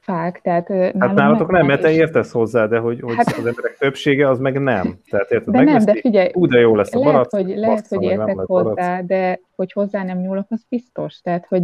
fák. 0.00 0.40
Tehát, 0.40 0.68
hát 0.98 1.14
nálatok 1.14 1.50
nem, 1.50 1.66
mert 1.66 1.80
te 1.80 1.90
értesz 1.90 2.32
hozzá, 2.32 2.66
de 2.66 2.78
hogy, 2.78 3.00
hogy 3.00 3.14
hát, 3.14 3.26
az 3.26 3.46
emberek 3.46 3.76
többsége 3.78 4.28
az 4.28 4.38
meg 4.38 4.60
nem. 4.60 4.98
Tehát 5.10 5.30
érted, 5.30 5.54
de 5.54 5.62
nem, 5.62 5.84
de 5.84 5.94
figyelj, 5.94 6.30
Ú, 6.34 6.46
de 6.46 6.58
jó 6.58 6.76
lesz 6.76 6.94
a 6.94 6.98
lehet, 6.98 7.12
barack, 7.12 7.30
hogy, 7.30 7.56
lehet, 7.56 7.86
hogy 7.86 8.02
értek 8.02 8.36
hozzá, 8.36 8.72
barack. 8.72 9.06
de 9.06 9.40
hogy 9.56 9.72
hozzá 9.72 10.04
nem 10.04 10.18
nyúlok, 10.18 10.46
az 10.48 10.64
biztos. 10.68 11.20
Tehát, 11.20 11.46
hogy 11.46 11.62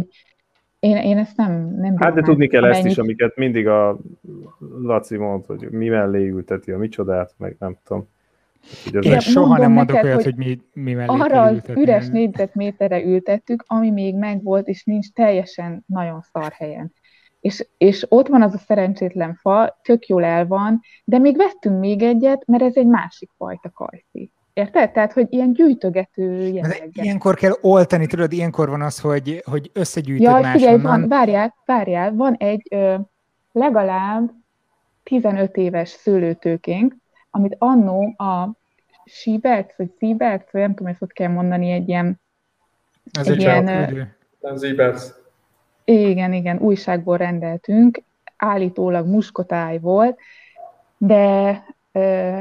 én, 0.79 0.95
én 0.95 1.17
ezt 1.17 1.37
nem, 1.37 1.75
nem 1.79 1.97
Hát 1.97 2.13
de 2.13 2.21
tudni 2.21 2.47
kell 2.47 2.63
amennyit... 2.63 2.85
ezt 2.85 2.91
is, 2.91 2.97
amiket 2.97 3.35
mindig 3.35 3.67
a 3.67 3.97
Laci 4.81 5.17
mond, 5.17 5.45
hogy 5.45 5.67
mi 5.69 5.87
mellé 5.87 6.27
ülteti 6.27 6.71
a 6.71 6.77
micsodát, 6.77 7.33
meg 7.37 7.55
nem 7.59 7.77
tudom. 7.83 8.07
Én 8.91 9.11
ja, 9.11 9.19
soha 9.19 9.57
nem 9.57 9.71
mondok 9.71 9.95
neked, 9.95 10.09
olyat, 10.09 10.23
hogy, 10.23 10.33
hogy 10.35 10.45
mi, 10.45 10.61
mi 10.73 10.93
mellé 10.93 11.19
Arra 11.19 11.41
az 11.41 11.61
üres 11.75 12.07
négyzetméterre 12.07 13.03
ültettük, 13.03 13.63
ami 13.67 13.91
még 13.91 14.15
megvolt, 14.15 14.67
és 14.67 14.83
nincs 14.83 15.11
teljesen 15.11 15.83
nagyon 15.87 16.21
szar 16.21 16.51
helyen 16.51 16.93
és, 17.47 17.67
és 17.77 18.05
ott 18.09 18.27
van 18.27 18.41
az 18.41 18.53
a 18.53 18.57
szerencsétlen 18.57 19.35
fa, 19.41 19.79
tök 19.83 20.07
jól 20.07 20.23
el 20.23 20.47
van, 20.47 20.81
de 21.03 21.17
még 21.17 21.37
vettünk 21.37 21.79
még 21.79 22.01
egyet, 22.01 22.43
mert 22.45 22.63
ez 22.63 22.75
egy 22.75 22.87
másik 22.87 23.29
fajta 23.37 23.71
kajszi. 23.73 24.31
Érted? 24.53 24.91
Tehát, 24.91 25.13
hogy 25.13 25.27
ilyen 25.29 25.53
gyűjtögető 25.53 26.47
jelleggel. 26.47 26.89
Ilyenkor 26.91 27.35
kell 27.35 27.53
oltani, 27.61 28.07
tudod, 28.07 28.31
ilyenkor 28.31 28.69
van 28.69 28.81
az, 28.81 28.99
hogy, 28.99 29.43
hogy 29.45 29.69
összegyűjtöd 29.73 30.25
ja, 30.25 30.31
máshonnan. 30.31 30.57
figyelj, 30.57 30.81
van, 30.81 31.07
várjál, 31.07 31.55
várjál, 31.65 32.13
van 32.13 32.33
egy 32.33 32.67
ö, 32.69 32.95
legalább 33.51 34.31
15 35.03 35.57
éves 35.57 35.89
szőlőtőkénk, 35.89 36.95
amit 37.31 37.55
annó 37.57 38.13
a 38.17 38.51
Siebert, 39.05 39.73
vagy 39.77 39.91
Siebert, 39.99 40.51
vagy 40.51 40.61
nem 40.61 40.73
tudom, 40.73 40.87
hogy 40.87 40.97
ott 40.99 41.13
kell 41.13 41.31
mondani, 41.31 41.71
egy 41.71 41.87
ilyen... 41.87 42.19
Ez 43.11 43.27
egy, 43.27 43.33
egy 43.33 43.39
ilyen, 43.41 43.65
Siebert. 44.57 45.25
Igen, 45.89 46.33
igen, 46.33 46.59
újságból 46.59 47.17
rendeltünk, 47.17 48.03
állítólag 48.37 49.07
muskotáj 49.07 49.79
volt, 49.79 50.19
de 50.97 51.63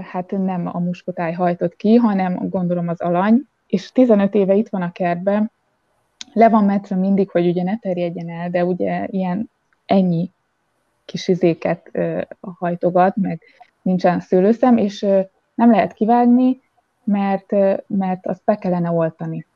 hát 0.02 0.30
nem 0.30 0.66
a 0.72 0.78
muskotáj 0.78 1.32
hajtott 1.32 1.76
ki, 1.76 1.94
hanem 1.94 2.48
gondolom 2.48 2.88
az 2.88 3.00
alany, 3.00 3.42
és 3.66 3.92
15 3.92 4.34
éve 4.34 4.54
itt 4.54 4.68
van 4.68 4.82
a 4.82 4.92
kertben, 4.92 5.50
le 6.32 6.48
van 6.48 6.64
metre 6.64 6.96
mindig, 6.96 7.30
hogy 7.30 7.46
ugye 7.46 7.62
ne 7.62 7.78
terjedjen 7.78 8.30
el, 8.30 8.50
de 8.50 8.64
ugye 8.64 9.06
ilyen 9.10 9.50
ennyi 9.86 10.30
kis 11.04 11.28
izéket 11.28 11.90
hajtogat, 12.58 13.16
meg 13.16 13.42
nincsen 13.82 14.20
szőlőszem, 14.20 14.76
és 14.76 15.00
nem 15.54 15.70
lehet 15.70 15.92
kivágni, 15.92 16.60
mert, 17.04 17.50
mert 17.86 18.26
azt 18.26 18.42
be 18.44 18.56
kellene 18.56 18.90
oltani. 18.90 19.46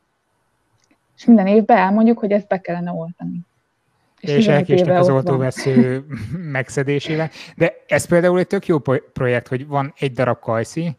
És 1.17 1.25
minden 1.25 1.47
évben 1.47 1.77
elmondjuk, 1.77 2.19
hogy 2.19 2.33
ezt 2.33 2.49
be 2.49 2.61
kellene 2.61 2.93
oltani 2.93 3.49
és, 4.21 4.31
és 4.31 4.47
elkéstek 4.47 4.99
az 4.99 5.09
oltóvesző 5.09 6.05
megszedésével. 6.57 7.31
De 7.57 7.75
ez 7.87 8.07
például 8.07 8.39
egy 8.39 8.47
tök 8.47 8.67
jó 8.67 8.79
projekt, 9.13 9.49
hogy 9.49 9.67
van 9.67 9.93
egy 9.99 10.13
darab 10.13 10.39
kajszi, 10.39 10.97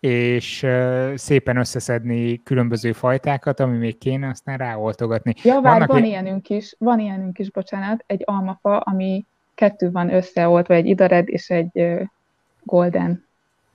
és 0.00 0.66
szépen 1.14 1.56
összeszedni 1.56 2.42
különböző 2.42 2.92
fajtákat, 2.92 3.60
ami 3.60 3.76
még 3.76 3.98
kéne, 3.98 4.28
aztán 4.28 4.56
ráoltogatni. 4.56 5.34
Ja, 5.42 5.60
vár, 5.60 5.86
van 5.86 6.02
egy... 6.02 6.06
ilyenünk 6.06 6.48
is, 6.48 6.74
van 6.78 6.98
ilyenünk 6.98 7.38
is, 7.38 7.50
bocsánat, 7.50 8.04
egy 8.06 8.22
almafa, 8.24 8.78
ami 8.78 9.24
kettő 9.54 9.90
van 9.90 10.14
összeoltva, 10.14 10.74
egy 10.74 10.86
idared 10.86 11.28
és 11.28 11.50
egy 11.50 11.98
golden, 12.62 13.24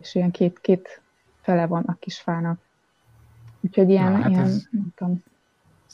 és 0.01 0.15
olyan 0.15 0.31
két, 0.31 0.59
két 0.61 1.01
fele 1.41 1.65
van 1.65 1.83
a 1.83 1.95
kis 1.99 2.19
fának. 2.19 2.59
Úgyhogy 3.61 3.89
ilyen, 3.89 4.11
Na, 4.11 4.17
hát 4.17 4.29
ilyen 4.29 4.43
ez... 4.43 4.63
nem 4.71 4.93
tudom, 4.95 5.23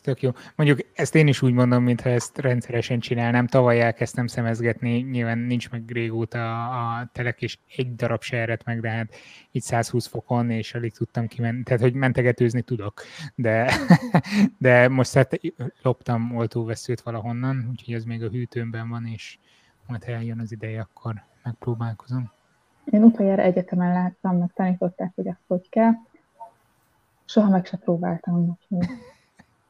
tök 0.10 0.22
jó. 0.22 0.32
Mondjuk 0.56 0.80
ezt 0.93 1.15
én 1.15 1.28
is 1.28 1.41
úgy 1.41 1.54
mondom, 1.54 1.84
mintha 1.84 2.10
ezt 2.10 2.38
rendszeresen 2.38 3.00
csinálnám. 3.00 3.48
Tavaly 3.48 3.82
elkezdtem 3.82 4.28
szemezgetni, 4.28 4.98
nyilván 4.98 5.38
nincs 5.38 5.69
meg 5.69 5.91
régóta 5.91 6.69
a 6.69 7.10
telek, 7.13 7.41
és 7.41 7.58
egy 7.76 7.95
darab 7.95 8.22
se 8.22 8.38
ered 8.38 8.62
meg, 8.65 8.82
de 8.82 8.89
hát 8.89 9.15
itt 9.52 9.62
120 9.62 10.08
fokon, 10.08 10.50
és 10.50 10.74
alig 10.74 10.93
tudtam 10.93 11.28
kimenni. 11.28 11.63
Tehát, 11.63 11.82
hogy 11.82 11.93
mentegetőzni 11.93 12.62
tudok, 12.62 13.02
de, 13.36 13.72
de 14.58 14.88
most 14.88 15.10
szerte, 15.10 15.38
loptam 15.82 16.36
oltóveszőt 16.36 17.02
valahonnan, 17.02 17.67
úgyhogy 17.69 17.93
ez 17.93 18.04
még 18.04 18.24
a 18.24 18.30
hűtőmben 18.30 18.89
van, 18.89 19.06
és 19.06 19.38
majd 19.88 20.04
ha 20.04 20.12
eljön 20.12 20.39
az 20.39 20.52
ideje, 20.52 20.82
akkor 20.82 21.24
megpróbálkozom. 21.43 22.32
Én 22.86 23.04
utoljára 23.04 23.41
egyetemen 23.41 23.93
láttam, 23.93 24.38
meg 24.38 24.52
tanították, 24.54 25.12
hogy 25.15 25.28
ezt 25.28 25.43
hogy 25.48 25.69
kell. 25.69 25.91
Soha 27.26 27.50
meg 27.50 27.65
se 27.65 27.78
próbáltam. 27.78 28.58
Úgyhogy... 28.69 28.89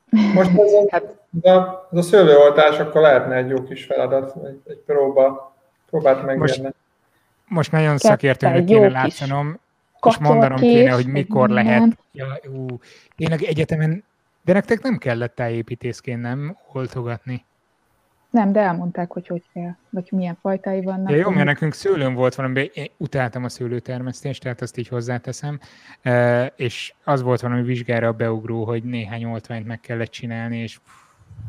Most 0.10 0.50
ez 0.58 0.72
a, 0.74 0.86
hát, 0.90 1.04
ez 1.42 1.52
a, 1.52 1.88
ez 1.92 1.98
a 1.98 2.02
szőlőoltás, 2.02 2.80
akkor 2.80 3.02
lehetne 3.02 3.36
egy 3.36 3.50
jó 3.50 3.64
kis 3.64 3.86
feladat, 3.86 4.36
egy, 4.46 4.62
egy 4.68 4.82
próba, 4.86 5.56
próbát 5.90 6.16
megérni. 6.26 6.40
Most, 6.40 6.76
most 7.48 7.72
nagyon 7.72 7.98
szakértőnek 7.98 8.66
kéne 8.66 8.90
látszanom, 8.90 9.60
és 10.08 10.18
mondanom 10.18 10.58
kéne, 10.58 10.92
hogy 10.92 11.08
mikor 11.08 11.50
lehet. 11.50 11.98
Ja, 12.12 12.40
ú, 12.48 12.66
tényleg 13.16 13.44
egyetemen, 13.44 14.04
de 14.42 14.54
nektek 14.54 14.82
nem 14.82 14.98
kellett 14.98 15.36
tájépítészként 15.36 16.22
nem 16.22 16.58
oltogatni. 16.74 17.46
Nem, 18.30 18.52
de 18.52 18.60
elmondták, 18.60 19.12
hogy 19.12 19.28
hogy 19.28 19.44
kell, 19.54 19.76
vagy 19.90 20.08
milyen 20.12 20.38
fajtái 20.42 20.82
vannak. 20.82 21.10
Ja, 21.10 21.16
jó, 21.16 21.30
mert 21.30 21.46
nekünk 21.46 21.74
szőlőm 21.74 22.14
volt 22.14 22.36
valami, 22.36 22.70
én 22.74 22.92
utáltam 22.98 23.44
a 23.44 23.50
szőlőtermesztést, 23.50 24.42
tehát 24.42 24.62
azt 24.62 24.78
így 24.78 24.88
hozzáteszem, 24.88 25.60
és 26.56 26.94
az 27.04 27.22
volt 27.22 27.42
valami 27.42 27.62
vizsgára 27.62 28.08
a 28.08 28.14
beugró, 28.14 28.66
hogy 28.66 28.84
néhány 28.84 29.26
oltványt 29.26 29.66
meg 29.66 29.80
kellett 29.80 30.10
csinálni, 30.10 30.58
és 30.58 30.80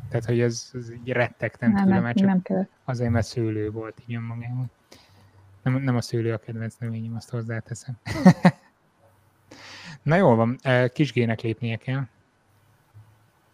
tehát, 0.09 0.25
hogy 0.25 0.41
ez, 0.41 0.71
ez 0.75 0.91
így 0.91 1.09
rettegtem 1.09 1.73
nem, 1.73 1.85
tőle, 1.85 2.01
mert 2.01 2.17
csak 2.17 2.27
nem 2.27 2.43
kellett. 2.43 2.71
azért, 2.85 3.11
mert 3.11 3.27
szőlő 3.27 3.71
volt 3.71 4.03
így 4.07 4.15
önmagában. 4.15 4.71
Nem, 5.63 5.83
nem 5.83 5.97
a 5.97 6.01
szőlő 6.01 6.33
a 6.33 6.39
kedvenc 6.39 6.75
növényem, 6.79 7.17
azt 7.17 7.31
hozzáteszem. 7.31 7.99
Na 10.03 10.17
jól 10.17 10.37
van, 10.37 10.59
kisgének 10.93 11.41
lépnie 11.41 11.77
kell. 11.77 12.03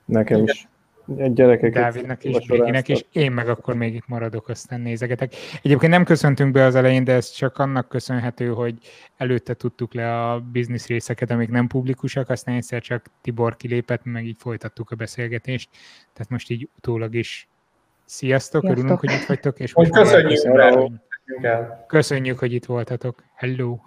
Nekem 0.05 0.43
is 0.43 0.69
egy 1.17 1.33
gyerekeket. 1.33 1.83
Dávidnak 1.83 2.25
és 2.25 2.47
Béginek, 2.47 2.89
és 2.89 3.05
én 3.13 3.33
meg 3.33 3.49
akkor 3.49 3.75
még 3.75 3.95
itt 3.95 4.07
maradok, 4.07 4.49
aztán 4.49 4.81
nézegetek. 4.81 5.33
Egyébként 5.63 5.93
nem 5.93 6.05
köszöntünk 6.05 6.53
be 6.53 6.65
az 6.65 6.75
elején, 6.75 7.05
de 7.05 7.13
ez 7.13 7.31
csak 7.31 7.59
annak 7.59 7.89
köszönhető, 7.89 8.49
hogy 8.49 8.75
előtte 9.17 9.55
tudtuk 9.55 9.95
le 9.95 10.23
a 10.23 10.41
biznisz 10.41 10.87
részeket, 10.87 11.31
amik 11.31 11.51
nem 11.51 11.67
publikusak, 11.67 12.29
aztán 12.29 12.55
egyszer 12.55 12.83
csak 12.83 13.07
Tibor 13.21 13.57
kilépett, 13.57 14.05
meg 14.05 14.27
így 14.27 14.37
folytattuk 14.39 14.91
a 14.91 14.97
beszélgetést. 14.97 15.69
Tehát 16.13 16.31
most 16.31 16.51
így 16.51 16.69
utólag 16.77 17.15
is 17.15 17.49
Sziasztok, 18.05 18.61
Sziasztok. 18.61 18.79
örülünk, 18.79 19.01
hogy 19.01 19.11
itt 19.11 19.27
vagytok, 19.27 19.61
és 19.61 19.75
most 19.75 19.91
köszönjük, 19.91 20.29
köszönjük, 20.29 21.87
köszönjük, 21.87 22.39
hogy 22.39 22.53
itt 22.53 22.65
voltatok. 22.65 23.25
Hello! 23.35 23.79